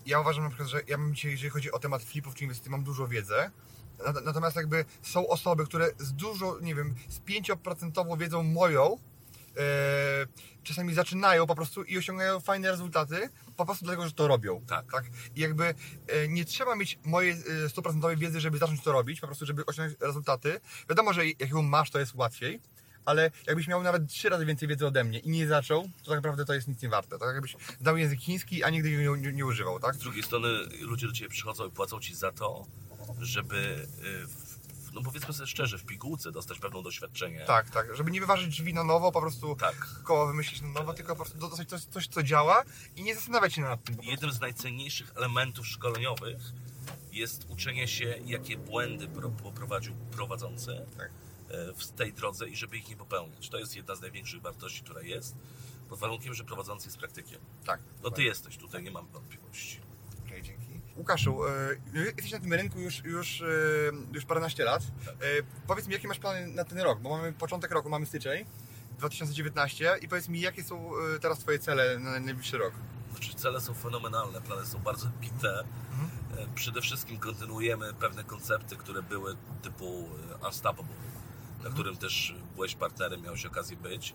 Ja 0.05 0.19
uważam 0.19 0.43
na 0.43 0.49
przykład, 0.49 0.69
że 0.69 0.81
ja 0.87 0.97
mam 0.97 1.15
dzisiaj, 1.15 1.31
jeżeli 1.31 1.49
chodzi 1.49 1.71
o 1.71 1.79
temat 1.79 2.03
flipów 2.03 2.35
czy 2.35 2.43
inwestycji, 2.43 2.71
mam 2.71 2.83
dużo 2.83 3.07
wiedzę. 3.07 3.51
Nat- 3.99 4.23
Natomiast 4.25 4.55
jakby 4.55 4.85
są 5.01 5.27
osoby, 5.27 5.65
które 5.65 5.89
z 5.97 6.13
dużo, 6.13 6.59
nie 6.61 6.75
wiem, 6.75 6.95
z 7.09 7.19
5% 7.19 8.17
wiedzą 8.17 8.43
moją, 8.43 8.97
e, 9.57 9.61
czasami 10.63 10.93
zaczynają 10.93 11.47
po 11.47 11.55
prostu 11.55 11.83
i 11.83 11.97
osiągają 11.97 12.39
fajne 12.39 12.71
rezultaty, 12.71 13.29
po 13.57 13.65
prostu 13.65 13.85
dlatego, 13.85 14.05
że 14.05 14.11
to 14.11 14.27
robią. 14.27 14.61
Tak. 14.67 14.91
tak? 14.91 15.05
I 15.35 15.39
jakby 15.41 15.65
e, 16.07 16.27
nie 16.27 16.45
trzeba 16.45 16.75
mieć 16.75 16.99
mojej 17.05 17.35
e, 17.65 17.69
stuprocentowej 17.69 18.17
wiedzy, 18.17 18.39
żeby 18.39 18.57
zacząć 18.57 18.83
to 18.83 18.91
robić, 18.91 19.21
po 19.21 19.27
prostu, 19.27 19.45
żeby 19.45 19.65
osiągnąć 19.65 19.99
rezultaty. 20.01 20.59
Wiadomo, 20.89 21.13
że 21.13 21.27
jak 21.27 21.49
ją 21.49 21.61
masz, 21.61 21.91
to 21.91 21.99
jest 21.99 22.15
łatwiej, 22.15 22.59
ale 23.05 23.31
jakbyś 23.47 23.67
miał 23.67 23.83
nawet 23.83 24.07
trzy 24.09 24.29
razy 24.29 24.45
więcej 24.45 24.67
wiedzy 24.67 24.87
ode 24.87 25.03
mnie 25.03 25.19
i 25.19 25.29
nie 25.29 25.47
zaczął, 25.47 25.83
to 26.03 26.05
tak 26.11 26.15
naprawdę 26.15 26.45
to 26.45 26.53
jest 26.53 26.67
nic 26.67 26.81
nie 26.81 26.89
warte. 26.89 27.17
Tak 27.19 27.33
jakbyś 27.33 27.55
znał 27.81 27.97
język 27.97 28.19
chiński, 28.19 28.63
a 28.63 28.69
nigdy 28.69 28.91
go 29.05 29.15
nie, 29.15 29.21
nie, 29.21 29.33
nie 29.33 29.45
używał, 29.45 29.79
tak? 29.79 29.95
Z 29.95 29.97
drugiej 29.97 30.23
strony 30.23 30.47
ludzie 30.81 31.07
do 31.07 31.13
Ciebie 31.13 31.29
przychodzą 31.29 31.67
i 31.67 31.71
płacą 31.71 31.99
Ci 31.99 32.15
za 32.15 32.31
to, 32.31 32.65
żeby, 33.19 33.57
y, 34.23 34.27
w, 34.27 34.91
no 34.93 35.01
powiedzmy 35.03 35.33
sobie 35.33 35.47
szczerze, 35.47 35.77
w 35.77 35.85
pigułce 35.85 36.31
dostać 36.31 36.59
pewne 36.59 36.83
doświadczenie. 36.83 37.43
Tak, 37.47 37.69
tak. 37.69 37.95
Żeby 37.95 38.11
nie 38.11 38.19
wyważyć 38.21 38.47
drzwi 38.47 38.73
na 38.73 38.83
nowo, 38.83 39.11
po 39.11 39.21
prostu 39.21 39.55
Tak. 39.55 39.75
koło 40.03 40.27
wymyślić 40.27 40.61
na 40.61 40.67
nowo, 40.67 40.93
tylko 40.93 41.15
po 41.15 41.23
prostu 41.23 41.37
dostać 41.39 41.69
coś, 41.69 41.81
coś 41.81 42.07
co 42.07 42.23
działa 42.23 42.63
i 42.95 43.03
nie 43.03 43.15
zastanawiać 43.15 43.53
się 43.53 43.61
nad 43.61 43.83
tym. 43.83 43.97
jednym 44.03 44.31
z 44.31 44.39
najcenniejszych 44.39 45.11
elementów 45.15 45.67
szkoleniowych 45.67 46.37
jest 47.11 47.45
uczenie 47.49 47.87
się, 47.87 48.15
jakie 48.25 48.57
błędy 48.57 49.07
pro- 49.07 49.29
poprowadził 49.29 49.95
prowadzący 50.11 50.85
Tak. 50.97 51.09
W 51.75 51.91
tej 51.91 52.13
drodze 52.13 52.49
i 52.49 52.55
żeby 52.55 52.77
ich 52.77 52.89
nie 52.89 52.97
popełniać. 52.97 53.49
To 53.49 53.59
jest 53.59 53.75
jedna 53.75 53.95
z 53.95 54.01
największych 54.01 54.41
wartości, 54.41 54.83
która 54.83 55.01
jest, 55.01 55.35
pod 55.89 55.99
warunkiem, 55.99 56.33
że 56.33 56.43
prowadzący 56.43 56.87
jest 56.87 56.97
praktykiem. 56.97 57.39
Tak. 57.65 57.79
No 58.03 58.11
ty 58.11 58.23
jesteś 58.23 58.57
tutaj, 58.57 58.83
nie 58.83 58.91
mam 58.91 59.07
wątpliwości. 59.07 59.79
Okej, 60.25 60.41
dzięki. 60.41 60.65
Łukaszu, 60.95 61.45
e, 61.45 61.51
jesteś 61.93 62.31
na 62.31 62.39
tym 62.39 62.53
rynku 62.53 62.79
już, 62.79 63.03
już, 63.03 63.41
e, 63.41 63.45
już 64.13 64.25
paręnaście 64.25 64.63
lat. 64.63 64.83
Tak. 65.05 65.13
E, 65.13 65.17
powiedz 65.67 65.87
mi, 65.87 65.93
jakie 65.93 66.07
masz 66.07 66.19
plany 66.19 66.47
na 66.47 66.63
ten 66.63 66.79
rok? 66.79 66.99
Bo 66.99 67.09
mamy 67.09 67.33
początek 67.33 67.71
roku, 67.71 67.89
mamy 67.89 68.05
styczeń 68.05 68.45
2019 68.97 69.97
i 70.01 70.07
powiedz 70.07 70.29
mi, 70.29 70.39
jakie 70.39 70.63
są 70.63 70.91
teraz 71.21 71.39
Twoje 71.39 71.59
cele 71.59 71.99
na 71.99 72.19
najbliższy 72.19 72.57
rok? 72.57 72.73
Znaczy 73.11 73.35
cele 73.35 73.61
są 73.61 73.73
fenomenalne, 73.73 74.41
plany 74.41 74.65
są 74.65 74.79
bardzo 74.79 75.07
bite. 75.21 75.59
Mhm. 75.91 76.53
Przede 76.55 76.81
wszystkim 76.81 77.19
kontynuujemy 77.19 77.93
pewne 77.93 78.23
koncepty, 78.23 78.75
które 78.75 79.01
były 79.01 79.35
typu 79.61 80.09
Unstoppable, 80.45 80.95
na 81.65 81.69
Mhm. 81.69 81.73
którym 81.73 81.97
też 81.97 82.33
byłeś 82.55 82.75
partnerem, 82.75 83.21
miałeś 83.21 83.45
okazję 83.45 83.77
być. 83.77 84.13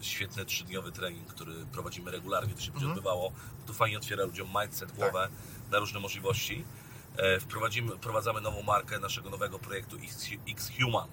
Świetny 0.00 0.44
trzydniowy 0.44 0.92
trening, 0.92 1.28
który 1.28 1.52
prowadzimy 1.72 2.10
regularnie, 2.10 2.54
to 2.54 2.60
się 2.60 2.70
będzie 2.72 2.86
Mhm. 2.86 2.98
odbywało. 2.98 3.32
To 3.66 3.72
fajnie 3.72 3.96
otwiera 3.96 4.24
ludziom 4.24 4.48
mindset, 4.62 4.92
głowę 4.92 5.28
na 5.70 5.78
różne 5.78 6.00
możliwości. 6.00 6.64
E, 7.16 7.40
Wprowadzimy, 7.40 7.92
wprowadzamy 7.96 8.40
nową 8.40 8.62
markę 8.62 8.98
naszego 8.98 9.30
nowego 9.30 9.58
projektu 9.58 9.96
X- 9.96 10.28
X-Human, 10.48 11.08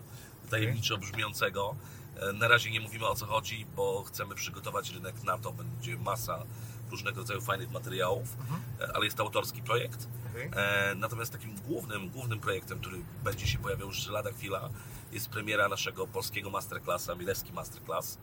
tajemniczo 0.49 0.97
brzmiącego. 0.97 1.75
E, 2.19 2.33
Na 2.33 2.47
razie 2.47 2.71
nie 2.71 2.79
mówimy 2.79 3.07
o 3.07 3.15
co 3.15 3.25
chodzi, 3.25 3.65
bo 3.75 4.03
chcemy 4.03 4.35
przygotować 4.35 4.89
rynek 4.91 5.23
na 5.23 5.37
to. 5.37 5.51
Będzie 5.51 5.97
masa 5.97 6.43
różnego 6.91 7.17
rodzaju 7.19 7.41
fajnych 7.41 7.71
materiałów, 7.71 8.27
Mhm. 8.39 8.61
ale 8.95 9.05
jest 9.05 9.17
to 9.17 9.23
autorski 9.23 9.61
projekt. 9.61 10.07
Okej. 10.31 10.51
E, 10.55 10.95
Natomiast 10.95 11.31
takim 11.31 11.55
głównym, 11.55 12.09
głównym 12.09 12.39
projektem, 12.39 12.79
który 12.79 12.97
będzie 13.23 13.47
się 13.47 13.57
pojawiał 13.57 13.87
już 13.87 14.07
lada 14.07 14.31
chwila, 14.31 14.69
jest 15.11 15.29
premiera 15.29 15.69
naszego 15.69 16.07
polskiego 16.07 16.49
masterclassa, 16.49 17.15
Milewski 17.15 17.53
Masterclass, 17.53 18.17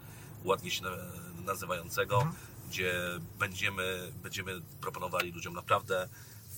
ładnie 0.45 0.71
się 0.71 0.83
na- 0.85 0.91
nazywającego, 1.45 2.17
Mhm. 2.17 2.35
gdzie 2.69 2.95
będziemy, 3.39 4.13
będziemy 4.23 4.61
proponowali 4.81 5.33
ludziom 5.33 5.55
naprawdę 5.55 6.09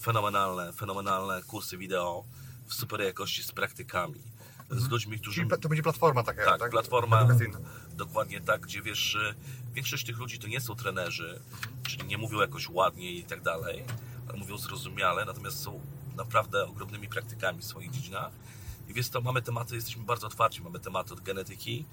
fenomenalne, 0.01 0.73
fenomenalne 0.73 1.43
kursy 1.43 1.79
wideo 1.79 2.25
w 2.67 2.75
super 2.75 3.01
jakości 3.01 3.43
z 3.43 3.53
praktykami, 3.53 4.23
z 4.71 4.89
ludźmi, 4.89 5.19
którzy... 5.19 5.37
Czyli 5.47 5.61
to 5.61 5.69
będzie 5.69 5.83
platforma 5.83 6.23
taka, 6.23 6.45
Tak, 6.45 6.61
tak? 6.61 6.71
platforma 6.71 7.21
Edukacyjna. 7.21 7.59
dokładnie 7.97 8.41
tak, 8.41 8.61
gdzie 8.61 8.83
wiesz, 8.83 9.19
większość 9.75 10.07
tych 10.07 10.19
ludzi 10.19 10.39
to 10.39 10.49
nie 10.49 10.61
są 10.61 10.75
trenerzy, 10.75 11.41
czyli 11.89 12.05
nie 12.05 12.19
mówią 12.19 12.41
jakoś 12.41 12.69
ładnie 12.69 13.13
i 13.13 13.25
tak 13.25 13.43
dalej, 13.43 13.85
mówią 14.37 14.59
zrozumiale, 14.59 15.25
natomiast 15.25 15.63
są 15.63 15.81
naprawdę 16.17 16.65
ogromnymi 16.67 17.09
praktykami 17.09 17.61
w 17.63 17.65
swoich 17.65 17.91
dziedzinach. 17.91 18.31
I 18.89 18.95
więc 18.95 19.11
to 19.11 19.21
mamy 19.21 19.43
tematy, 19.43 19.75
jesteśmy 19.75 20.05
bardzo 20.05 20.27
otwarci. 20.27 20.63
Mamy 20.63 20.81
tematy 20.81 21.15
od 21.15 21.21
genetyki, 21.21 21.85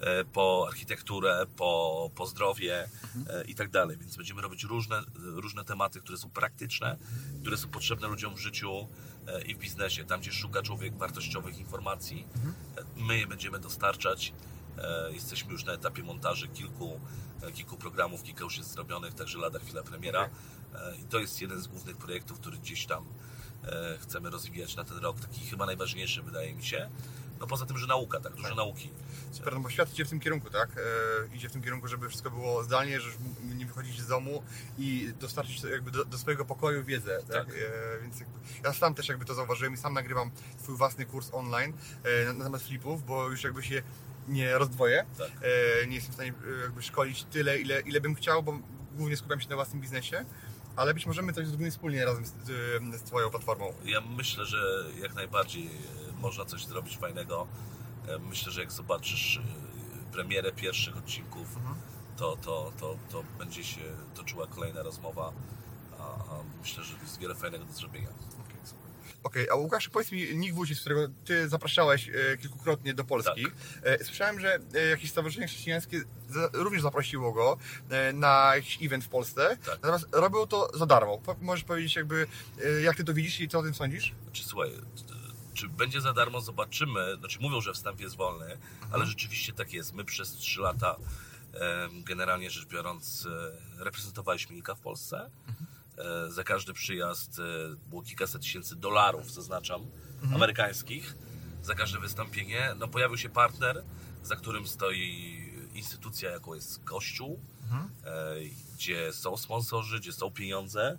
e, 0.00 0.24
po 0.24 0.64
architekturę, 0.68 1.46
po, 1.56 2.10
po 2.14 2.26
zdrowie 2.26 2.88
e, 3.30 3.44
i 3.44 3.54
tak 3.54 3.70
dalej. 3.70 3.96
Więc 3.96 4.16
będziemy 4.16 4.42
robić 4.42 4.64
różne, 4.64 5.02
różne 5.14 5.64
tematy, 5.64 6.00
które 6.00 6.18
są 6.18 6.30
praktyczne, 6.30 6.96
które 7.40 7.56
są 7.56 7.68
potrzebne 7.68 8.08
ludziom 8.08 8.34
w 8.34 8.38
życiu 8.38 8.88
e, 9.26 9.42
i 9.42 9.54
w 9.54 9.58
biznesie. 9.58 10.04
Tam, 10.04 10.20
gdzie 10.20 10.32
szuka 10.32 10.62
człowiek 10.62 10.96
wartościowych 10.96 11.58
informacji, 11.58 12.26
e, 12.76 12.84
my 12.96 13.18
je 13.18 13.26
będziemy 13.26 13.58
dostarczać. 13.58 14.32
Jesteśmy 15.10 15.52
już 15.52 15.64
na 15.64 15.72
etapie 15.72 16.02
montaży 16.02 16.48
kilku, 16.48 17.00
kilku 17.54 17.76
programów, 17.76 18.22
kilka 18.22 18.44
już 18.44 18.58
jest 18.58 18.72
zrobionych, 18.72 19.14
także 19.14 19.38
lada 19.38 19.58
chwila 19.58 19.82
premiera. 19.82 20.28
I 21.02 21.04
to 21.04 21.18
jest 21.18 21.40
jeden 21.40 21.60
z 21.60 21.66
głównych 21.66 21.96
projektów, 21.96 22.40
który 22.40 22.58
gdzieś 22.58 22.86
tam 22.86 23.04
chcemy 24.00 24.30
rozwijać 24.30 24.76
na 24.76 24.84
ten 24.84 24.98
rok. 24.98 25.20
Taki 25.20 25.46
chyba 25.46 25.66
najważniejszy 25.66 26.22
wydaje 26.22 26.54
mi 26.54 26.64
się. 26.64 26.88
No 27.40 27.46
poza 27.46 27.66
tym, 27.66 27.78
że 27.78 27.86
nauka, 27.86 28.20
tak, 28.20 28.34
dużo 28.34 28.54
nauki. 28.54 28.90
Super, 29.32 29.54
no 29.54 29.60
bo 29.60 29.70
świat 29.70 29.92
idzie 29.92 30.04
w 30.04 30.08
tym 30.08 30.20
kierunku, 30.20 30.50
tak? 30.50 30.68
E, 31.32 31.36
idzie 31.36 31.48
w 31.48 31.52
tym 31.52 31.62
kierunku, 31.62 31.88
żeby 31.88 32.08
wszystko 32.08 32.30
było 32.30 32.64
zdalnie, 32.64 33.00
że 33.00 33.06
już 33.06 33.16
m- 33.16 33.58
nie 33.58 33.66
wychodzić 33.66 34.00
z 34.00 34.06
domu 34.06 34.42
i 34.78 35.12
dostarczyć 35.20 35.62
jakby 35.62 35.90
do, 35.90 36.04
do 36.04 36.18
swojego 36.18 36.44
pokoju 36.44 36.84
wiedzę, 36.84 37.18
tak? 37.28 37.46
Tak. 37.46 37.48
E, 37.54 38.02
więc 38.02 38.20
jakby, 38.20 38.38
ja 38.64 38.72
sam 38.72 38.94
też 38.94 39.08
jakby 39.08 39.24
to 39.24 39.34
zauważyłem 39.34 39.74
i 39.74 39.76
sam 39.76 39.94
nagrywam 39.94 40.30
swój 40.62 40.76
własny 40.76 41.06
kurs 41.06 41.28
online 41.32 41.72
e, 42.04 42.24
na, 42.24 42.32
na 42.32 42.44
temat 42.44 42.62
flipów, 42.62 43.06
bo 43.06 43.28
już 43.30 43.44
jakby 43.44 43.62
się 43.62 43.82
nie 44.28 44.58
rozdwoję. 44.58 45.04
Tak. 45.18 45.30
E, 45.82 45.86
nie 45.86 45.94
jestem 45.94 46.12
w 46.12 46.14
stanie 46.14 46.32
e, 46.58 46.62
jakby 46.62 46.82
szkolić 46.82 47.24
tyle, 47.24 47.58
ile, 47.58 47.80
ile 47.80 48.00
bym 48.00 48.14
chciał, 48.14 48.42
bo 48.42 48.58
głównie 48.96 49.16
skupiam 49.16 49.40
się 49.40 49.48
na 49.48 49.54
własnym 49.56 49.80
biznesie. 49.80 50.24
Ale 50.78 50.94
być 50.94 51.06
może 51.06 51.22
my 51.22 51.32
coś 51.32 51.46
zrobimy 51.46 51.70
wspólnie 51.70 52.04
razem 52.04 52.26
z, 52.26 52.32
z, 53.00 53.02
Twoją 53.02 53.30
platformą. 53.30 53.72
Ja 53.84 54.00
myślę, 54.00 54.46
że 54.46 54.84
jak 55.02 55.14
najbardziej 55.14 55.66
e, 55.66 55.70
można 56.20 56.44
coś 56.44 56.66
zrobić 56.66 56.98
fajnego. 56.98 57.46
E, 58.08 58.18
Myślę, 58.18 58.52
że 58.52 58.60
jak 58.60 58.72
zobaczysz 58.72 59.36
e, 59.36 60.12
premierę 60.12 60.52
pierwszych 60.52 60.96
odcinków, 60.96 61.58
to, 62.16 62.36
to, 62.36 62.72
to, 62.80 62.96
to 63.10 63.24
będzie 63.38 63.64
się 63.64 63.80
toczyła 64.14 64.46
kolejna 64.46 64.82
rozmowa. 64.82 65.32
A, 65.98 66.02
a 66.02 66.42
myślę, 66.60 66.84
że 66.84 66.94
jest 67.02 67.18
wiele 67.18 67.34
fajnego 67.34 67.64
do 67.64 67.72
zrobienia. 67.72 68.08
Okej. 69.28 69.42
Okej, 69.42 69.50
a 69.50 69.54
Łukasz, 69.54 69.88
powiedz 69.88 70.12
mi, 70.12 70.36
Nick 70.36 70.54
Wójcik, 70.54 70.76
z 70.76 70.80
którego 70.80 71.08
Ty 71.24 71.48
zapraszałeś 71.48 72.08
e, 72.08 72.36
kilkukrotnie 72.36 72.94
do 72.94 73.04
Polski. 73.04 73.46
E, 73.82 74.04
słyszałem, 74.04 74.40
że 74.40 74.58
e, 74.74 74.86
jakieś 74.86 75.10
stowarzyszenie 75.10 75.46
chrześcijańskie 75.46 76.02
również 76.52 76.82
zaprosiło 76.82 77.32
go 77.32 77.58
na 78.14 78.52
jakiś 78.54 78.78
event 78.82 79.04
w 79.04 79.08
Polsce. 79.08 79.56
Tak. 79.64 79.74
Natomiast 79.82 80.06
robił 80.12 80.46
to 80.46 80.70
za 80.78 80.86
darmo. 80.86 81.20
Możesz 81.40 81.64
powiedzieć 81.64 81.96
jakby, 81.96 82.26
jak 82.82 82.96
Ty 82.96 83.04
to 83.04 83.14
widzisz 83.14 83.40
i 83.40 83.48
co 83.48 83.58
o 83.58 83.62
tym 83.62 83.74
sądzisz? 83.74 84.14
Znaczy, 84.22 84.44
słuchaj, 84.44 84.70
czy 85.54 85.68
będzie 85.68 86.00
za 86.00 86.12
darmo, 86.12 86.40
zobaczymy. 86.40 87.16
Znaczy, 87.18 87.38
mówią, 87.40 87.60
że 87.60 87.72
wstęp 87.72 88.00
jest 88.00 88.16
wolny, 88.16 88.58
ale 88.90 89.06
rzeczywiście 89.06 89.52
tak 89.52 89.72
jest. 89.72 89.94
My 89.94 90.04
przez 90.04 90.32
3 90.32 90.60
lata, 90.60 90.96
generalnie 91.92 92.50
rzecz 92.50 92.66
biorąc, 92.66 93.28
reprezentowaliśmy 93.78 94.56
IKA 94.56 94.74
w 94.74 94.80
Polsce. 94.80 95.30
E, 95.48 95.77
Za 96.28 96.44
każdy 96.44 96.72
przyjazd 96.72 97.38
e, 97.38 97.42
było 97.90 98.02
kilkaset 98.02 98.42
tysięcy 98.42 98.76
dolarów, 98.76 99.32
zaznaczam, 99.32 99.80
amerykańskich. 100.34 101.16
Za 101.62 101.74
każde 101.74 101.98
wystąpienie. 101.98 102.74
No, 102.78 102.88
pojawił 102.88 103.18
się 103.18 103.28
partner, 103.28 103.84
za 104.22 104.36
którym 104.36 104.66
stoi 104.66 105.38
instytucja, 105.74 106.30
jaką 106.30 106.54
jest 106.54 106.84
Kościół, 106.84 107.40
e, 108.04 108.34
gdzie 108.74 109.12
są 109.12 109.36
sponsorzy, 109.36 110.00
gdzie 110.00 110.12
są 110.12 110.30
pieniądze, 110.30 110.98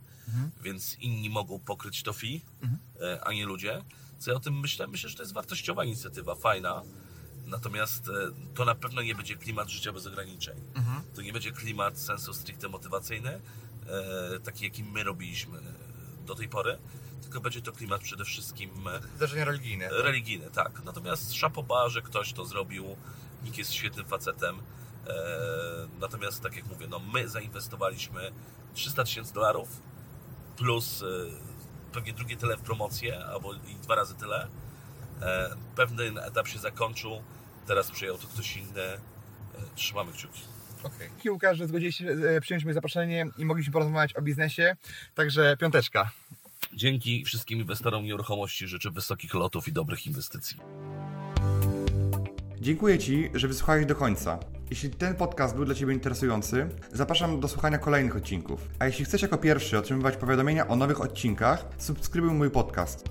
więc 0.63 0.97
inni 0.99 1.29
mogą 1.29 1.59
pokryć 1.59 2.03
to 2.03 2.13
fee, 2.13 2.41
e, 3.01 3.23
a 3.23 3.33
nie 3.33 3.45
ludzie. 3.45 3.81
Co 4.19 4.31
ja 4.31 4.37
o 4.37 4.39
tym 4.39 4.59
myślę? 4.59 4.87
Myślę, 4.87 5.09
że 5.09 5.15
to 5.15 5.23
jest 5.23 5.33
wartościowa 5.33 5.83
inicjatywa, 5.85 6.35
fajna. 6.35 6.81
Natomiast 7.45 8.09
e, 8.09 8.11
to 8.55 8.65
na 8.65 8.75
pewno 8.75 9.01
nie 9.01 9.15
będzie 9.15 9.35
klimat 9.35 9.69
życia 9.69 9.93
bez 9.93 10.07
ograniczeń. 10.07 10.57
To 11.15 11.21
nie 11.21 11.33
będzie 11.33 11.51
klimat 11.51 11.99
sensu 11.99 12.33
stricte 12.33 12.69
motywacyjny, 12.69 13.29
e, 13.29 13.41
taki 14.43 14.63
jaki 14.65 14.83
my 14.83 15.03
robiliśmy 15.03 15.57
e, 15.57 15.61
do 16.25 16.35
tej 16.35 16.49
pory, 16.49 16.77
tylko 17.21 17.41
będzie 17.41 17.61
to 17.61 17.71
klimat 17.71 18.01
przede 18.01 18.25
wszystkim 18.25 18.87
e, 18.87 19.01
Zdarzenia 19.15 19.45
religijne. 19.45 19.89
religijny, 19.89 20.51
tak. 20.51 20.83
Natomiast 20.85 21.33
szapoba, 21.33 21.89
że 21.89 22.01
ktoś 22.01 22.33
to 22.33 22.45
zrobił, 22.45 22.95
Nick 23.43 23.57
jest 23.57 23.73
świetnym 23.73 24.05
facetem. 24.05 24.59
E, 25.07 25.13
natomiast 25.99 26.43
tak 26.43 26.55
jak 26.55 26.65
mówię, 26.65 26.87
no 26.89 26.99
my 26.99 27.29
zainwestowaliśmy 27.29 28.31
300 28.73 29.03
tysięcy 29.03 29.33
dolarów 29.33 29.81
plus 30.57 31.03
e, 31.03 31.05
pewnie 31.91 32.13
drugie 32.13 32.37
tyle 32.37 32.57
w 32.57 32.61
promocję, 32.61 33.25
albo 33.25 33.53
i 33.53 33.75
dwa 33.83 33.95
razy 33.95 34.15
tyle. 34.15 34.47
E, 35.21 35.55
pewien 35.75 36.17
etap 36.17 36.47
się 36.47 36.59
zakończył, 36.59 37.23
teraz 37.67 37.91
przyjął 37.91 38.17
to 38.17 38.27
ktoś 38.27 38.57
inny. 38.57 38.81
E, 38.83 38.99
trzymamy 39.75 40.11
kciuki. 40.13 40.41
Dzięki 40.99 41.29
Łukasz, 41.29 41.57
że 41.57 41.67
zgodziłeś 41.67 41.95
się 41.95 42.05
e, 42.07 42.41
przyjąć 42.41 42.63
moje 42.63 42.73
zaproszenie 42.73 43.25
i 43.37 43.45
mogliśmy 43.45 43.73
porozmawiać 43.73 44.15
o 44.15 44.21
biznesie. 44.21 44.75
Także 45.15 45.57
piąteczka. 45.57 46.11
Dzięki 46.73 47.25
wszystkim 47.25 47.59
inwestorom 47.59 48.03
nieruchomości 48.03 48.67
życzę 48.67 48.91
wysokich 48.91 49.33
lotów 49.33 49.67
i 49.67 49.73
dobrych 49.73 50.07
inwestycji. 50.07 50.57
Dziękuję 52.61 52.99
Ci, 52.99 53.29
że 53.33 53.47
wysłuchałeś 53.47 53.85
do 53.85 53.95
końca. 53.95 54.39
Jeśli 54.69 54.89
ten 54.89 55.15
podcast 55.15 55.55
był 55.55 55.65
dla 55.65 55.75
Ciebie 55.75 55.93
interesujący, 55.93 56.69
zapraszam 56.93 57.39
do 57.39 57.47
słuchania 57.47 57.77
kolejnych 57.77 58.15
odcinków. 58.15 58.67
A 58.79 58.85
jeśli 58.85 59.05
chcesz 59.05 59.21
jako 59.21 59.37
pierwszy 59.37 59.77
otrzymywać 59.77 60.17
powiadomienia 60.17 60.67
o 60.67 60.75
nowych 60.75 61.01
odcinkach, 61.01 61.65
subskrybuj 61.77 62.31
mój 62.31 62.51
podcast. 62.51 63.03